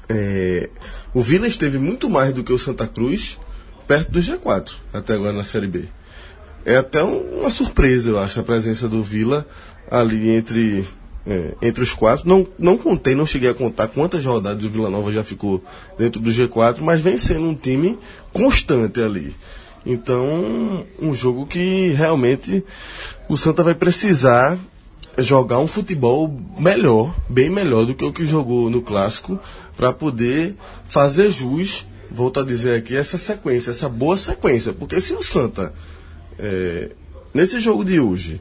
é, 0.08 0.68
o 1.12 1.22
Vila 1.22 1.46
esteve 1.46 1.78
muito 1.78 2.10
mais 2.10 2.32
do 2.32 2.44
que 2.44 2.52
o 2.52 2.58
Santa 2.58 2.86
Cruz 2.86 3.38
perto 3.86 4.10
do 4.10 4.20
G4 4.20 4.72
até 4.92 5.14
agora 5.14 5.32
na 5.32 5.44
Série 5.44 5.66
B. 5.66 5.84
É 6.64 6.76
até 6.76 7.02
um- 7.02 7.40
uma 7.40 7.50
surpresa, 7.50 8.10
eu 8.10 8.18
acho, 8.18 8.40
a 8.40 8.42
presença 8.42 8.88
do 8.88 9.02
Vila 9.02 9.46
ali 9.90 10.30
entre, 10.30 10.84
é, 11.26 11.52
entre 11.60 11.82
os 11.82 11.92
quatro. 11.92 12.26
Não, 12.26 12.46
não 12.58 12.78
contei, 12.78 13.14
não 13.14 13.26
cheguei 13.26 13.50
a 13.50 13.54
contar 13.54 13.88
quantas 13.88 14.24
rodadas 14.24 14.64
o 14.64 14.70
Vila 14.70 14.88
Nova 14.88 15.12
já 15.12 15.22
ficou 15.22 15.62
dentro 15.98 16.20
do 16.20 16.30
G4, 16.30 16.80
mas 16.80 17.00
vem 17.00 17.18
sendo 17.18 17.42
um 17.44 17.54
time 17.54 17.98
constante 18.32 19.00
ali. 19.00 19.34
Então, 19.86 20.86
um 20.98 21.12
jogo 21.12 21.46
que 21.46 21.92
realmente 21.92 22.64
o 23.28 23.36
Santa 23.36 23.62
vai 23.62 23.74
precisar 23.74 24.58
jogar 25.18 25.58
um 25.58 25.66
futebol 25.66 26.34
melhor, 26.58 27.14
bem 27.28 27.50
melhor 27.50 27.84
do 27.84 27.94
que 27.94 28.04
o 28.04 28.12
que 28.12 28.26
jogou 28.26 28.70
no 28.70 28.80
clássico, 28.80 29.38
para 29.76 29.92
poder 29.92 30.54
fazer 30.88 31.30
jus, 31.30 31.86
volto 32.10 32.40
a 32.40 32.44
dizer 32.44 32.76
aqui, 32.76 32.96
essa 32.96 33.18
sequência, 33.18 33.70
essa 33.70 33.88
boa 33.88 34.16
sequência. 34.16 34.72
Porque 34.72 35.00
se 35.00 35.14
o 35.14 35.22
Santa, 35.22 35.72
é, 36.38 36.90
nesse 37.32 37.60
jogo 37.60 37.84
de 37.84 38.00
hoje, 38.00 38.40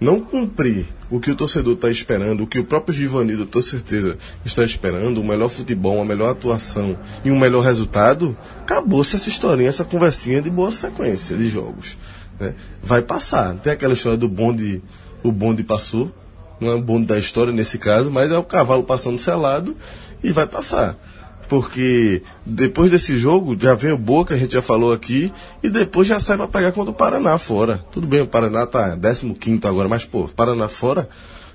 não 0.00 0.20
cumprir 0.20 0.86
o 1.10 1.20
que 1.20 1.30
o 1.30 1.36
torcedor 1.36 1.74
está 1.74 1.88
esperando, 1.88 2.42
o 2.42 2.46
que 2.46 2.58
o 2.58 2.64
próprio 2.64 2.94
Givanildo, 2.94 3.46
com 3.46 3.60
certeza, 3.60 4.18
está 4.44 4.64
esperando, 4.64 5.20
o 5.20 5.24
melhor 5.24 5.48
futebol, 5.48 5.96
uma 5.96 6.04
melhor 6.04 6.30
atuação 6.30 6.98
e 7.24 7.30
um 7.30 7.38
melhor 7.38 7.62
resultado, 7.62 8.36
acabou-se 8.60 9.14
essa 9.16 9.28
historinha, 9.28 9.68
essa 9.68 9.84
conversinha 9.84 10.42
de 10.42 10.50
boa 10.50 10.70
sequência 10.70 11.36
de 11.36 11.48
jogos. 11.48 11.96
né? 12.38 12.54
Vai 12.82 13.02
passar. 13.02 13.54
Tem 13.56 13.72
aquela 13.72 13.94
história 13.94 14.18
do 14.18 14.28
bonde, 14.28 14.82
o 15.22 15.30
bonde 15.30 15.62
passou, 15.62 16.12
não 16.60 16.70
é 16.70 16.74
o 16.74 16.82
bonde 16.82 17.06
da 17.06 17.18
história 17.18 17.52
nesse 17.52 17.78
caso, 17.78 18.10
mas 18.10 18.30
é 18.30 18.36
o 18.36 18.44
cavalo 18.44 18.82
passando 18.82 19.18
selado 19.18 19.76
e 20.22 20.32
vai 20.32 20.46
passar. 20.46 20.96
Porque 21.48 22.22
depois 22.44 22.90
desse 22.90 23.16
jogo 23.16 23.56
já 23.58 23.74
vem 23.74 23.92
o 23.92 23.98
Boca, 23.98 24.34
a 24.34 24.38
gente 24.38 24.54
já 24.54 24.62
falou 24.62 24.92
aqui, 24.92 25.32
e 25.62 25.68
depois 25.68 26.08
já 26.08 26.18
sai 26.18 26.36
para 26.36 26.48
pegar 26.48 26.72
contra 26.72 26.90
o 26.90 26.94
Paraná 26.94 27.38
fora. 27.38 27.84
Tudo 27.92 28.06
bem, 28.06 28.22
o 28.22 28.26
Paraná 28.26 28.66
tá 28.66 28.96
15 28.96 29.60
agora, 29.64 29.88
mas 29.88 30.04
pô, 30.04 30.28
Paraná 30.28 30.68
fora, 30.68 31.08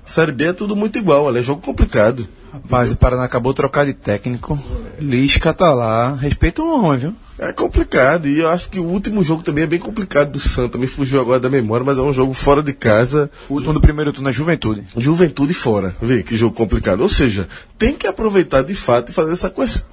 Série 0.04 0.32
B 0.32 0.46
é 0.46 0.52
tudo 0.52 0.74
muito 0.74 0.98
igual, 0.98 1.24
olha, 1.24 1.38
é 1.38 1.42
jogo 1.42 1.62
complicado. 1.62 2.26
Rapaz, 2.52 2.90
o 2.90 2.96
Paraná 2.96 3.24
acabou 3.24 3.52
de 3.52 3.56
trocar 3.56 3.86
de 3.86 3.94
técnico. 3.94 4.58
Lisca 4.98 5.54
tá 5.54 5.72
lá. 5.72 6.14
Respeita 6.14 6.60
o 6.62 6.84
homem, 6.84 6.98
viu? 6.98 7.14
É 7.42 7.54
complicado, 7.54 8.28
e 8.28 8.38
eu 8.38 8.50
acho 8.50 8.68
que 8.68 8.78
o 8.78 8.84
último 8.84 9.22
jogo 9.22 9.42
também 9.42 9.64
é 9.64 9.66
bem 9.66 9.78
complicado 9.78 10.32
do 10.32 10.38
Santa, 10.38 10.76
me 10.76 10.86
fugiu 10.86 11.18
agora 11.18 11.40
da 11.40 11.48
memória, 11.48 11.82
mas 11.82 11.96
é 11.96 12.02
um 12.02 12.12
jogo 12.12 12.34
fora 12.34 12.62
de 12.62 12.74
casa, 12.74 13.30
O 13.48 13.54
último 13.54 13.72
do 13.72 13.80
primeiro 13.80 14.12
turno 14.12 14.28
é 14.28 14.32
Juventude. 14.32 14.84
Juventude 14.94 15.54
fora. 15.54 15.96
Vê 16.02 16.22
que 16.22 16.36
jogo 16.36 16.54
complicado. 16.54 17.00
Ou 17.00 17.08
seja, 17.08 17.48
tem 17.78 17.94
que 17.94 18.06
aproveitar 18.06 18.60
de 18.60 18.74
fato 18.74 19.10
e 19.10 19.14
fazer 19.14 19.32
essa, 19.32 19.50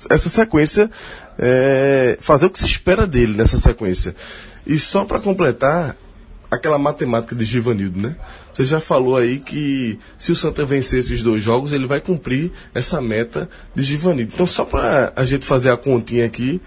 essa 0.09 0.27
sequência, 0.27 0.91
é, 1.39 2.17
fazer 2.19 2.47
o 2.47 2.49
que 2.49 2.59
se 2.59 2.65
espera 2.65 3.07
dele 3.07 3.37
nessa 3.37 3.55
sequência. 3.55 4.13
E 4.65 4.77
só 4.77 5.05
para 5.05 5.21
completar, 5.21 5.95
aquela 6.51 6.77
matemática 6.77 7.33
de 7.33 7.45
Givanildo, 7.45 8.01
né? 8.01 8.17
Você 8.51 8.65
já 8.65 8.81
falou 8.81 9.15
aí 9.15 9.39
que 9.39 9.97
se 10.17 10.33
o 10.33 10.35
Santa 10.35 10.65
vencer 10.65 10.99
esses 10.99 11.23
dois 11.23 11.41
jogos, 11.41 11.71
ele 11.71 11.87
vai 11.87 12.01
cumprir 12.01 12.51
essa 12.73 12.99
meta 12.99 13.49
de 13.73 13.83
Givanildo. 13.83 14.33
Então, 14.33 14.45
só 14.45 14.65
para 14.65 15.13
a 15.15 15.23
gente 15.23 15.45
fazer 15.45 15.69
a 15.69 15.77
continha 15.77 16.25
aqui, 16.25 16.59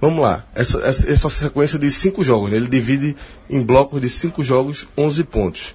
vamos 0.00 0.22
lá. 0.22 0.44
Essa, 0.54 0.80
essa, 0.80 1.28
sequência 1.28 1.78
de 1.78 1.90
cinco 1.90 2.22
jogos, 2.22 2.50
né? 2.50 2.56
ele 2.56 2.68
divide 2.68 3.16
em 3.48 3.60
blocos 3.60 4.00
de 4.00 4.08
cinco 4.08 4.42
jogos, 4.42 4.88
11 4.96 5.24
pontos. 5.24 5.74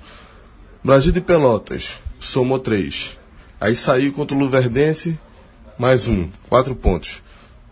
Brasil 0.83 1.11
de 1.11 1.21
Pelotas, 1.21 1.99
somou 2.19 2.59
3. 2.59 3.17
Aí 3.59 3.75
saiu 3.75 4.11
contra 4.13 4.35
o 4.35 4.39
Luverdense, 4.39 5.19
mais 5.77 6.07
um, 6.07 6.29
4 6.49 6.75
pontos. 6.75 7.21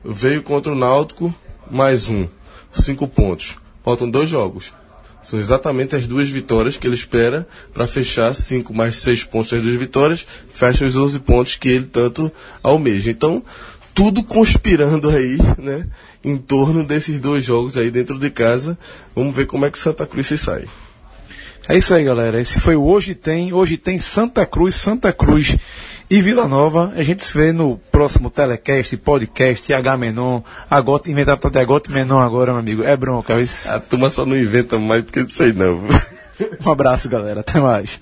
Veio 0.04 0.44
contra 0.44 0.72
o 0.72 0.76
Náutico, 0.76 1.34
mais 1.70 2.10
um, 2.10 2.28
5 2.72 3.08
pontos. 3.08 3.56
Faltam 3.84 4.10
dois 4.10 4.30
jogos. 4.30 4.74
São 5.22 5.40
exatamente 5.40 5.96
as 5.96 6.08
duas 6.08 6.30
vitórias 6.30 6.78
que 6.78 6.88
ele 6.88 6.96
espera 6.96 7.48
para 7.74 7.86
fechar 7.86 8.34
5 8.34 8.74
mais 8.74 8.98
6 8.98 9.26
pontos 9.26 9.52
das 9.52 9.62
duas 9.62 9.76
vitórias, 9.76 10.26
fecha 10.54 10.86
os 10.86 10.96
11 10.96 11.20
pontos 11.20 11.56
que 11.56 11.68
ele 11.68 11.86
tanto 11.86 12.32
almeja. 12.64 13.12
Então, 13.12 13.44
tudo 14.00 14.24
conspirando 14.24 15.10
aí, 15.10 15.38
né, 15.58 15.86
em 16.24 16.38
torno 16.38 16.86
desses 16.86 17.20
dois 17.20 17.44
jogos 17.44 17.76
aí 17.76 17.92
dentro 17.92 18.18
de 18.18 18.30
casa. 18.30 18.78
Vamos 19.14 19.36
ver 19.36 19.46
como 19.46 19.66
é 19.66 19.70
que 19.70 19.78
Santa 19.78 20.06
Cruz 20.06 20.26
se 20.26 20.38
sai. 20.38 20.64
É 21.68 21.78
isso 21.78 21.94
aí, 21.94 22.06
galera. 22.06 22.40
Esse 22.40 22.62
foi 22.62 22.78
o 22.78 22.84
Hoje 22.86 23.14
Tem. 23.14 23.52
Hoje 23.52 23.76
tem 23.76 24.00
Santa 24.00 24.46
Cruz, 24.46 24.76
Santa 24.76 25.12
Cruz 25.12 25.58
e 26.10 26.22
Vila 26.22 26.48
Nova. 26.48 26.94
A 26.96 27.04
gente 27.04 27.26
se 27.26 27.38
vê 27.38 27.52
no 27.52 27.78
próximo 27.92 28.30
telecast, 28.30 28.96
podcast, 28.96 29.74
H 29.74 29.98
Menon. 29.98 30.44
Agora, 30.70 31.04
inventaram 31.08 31.42
até 31.44 31.60
Agote 31.60 31.92
Menon 31.92 32.20
agora, 32.20 32.54
meu 32.54 32.62
amigo. 32.62 32.84
É 32.84 32.96
bronca. 32.96 33.38
Isso. 33.42 33.70
A 33.70 33.82
turma 33.82 34.10
só 34.10 34.26
não 34.26 34.38
inventa 34.38 34.80
mais 34.80 35.04
porque 35.04 35.20
não 35.20 35.30
sei 35.30 35.52
não. 35.52 35.84
Um 36.66 36.72
abraço, 36.72 37.10
galera. 37.10 37.42
Até 37.42 37.60
mais. 37.60 38.00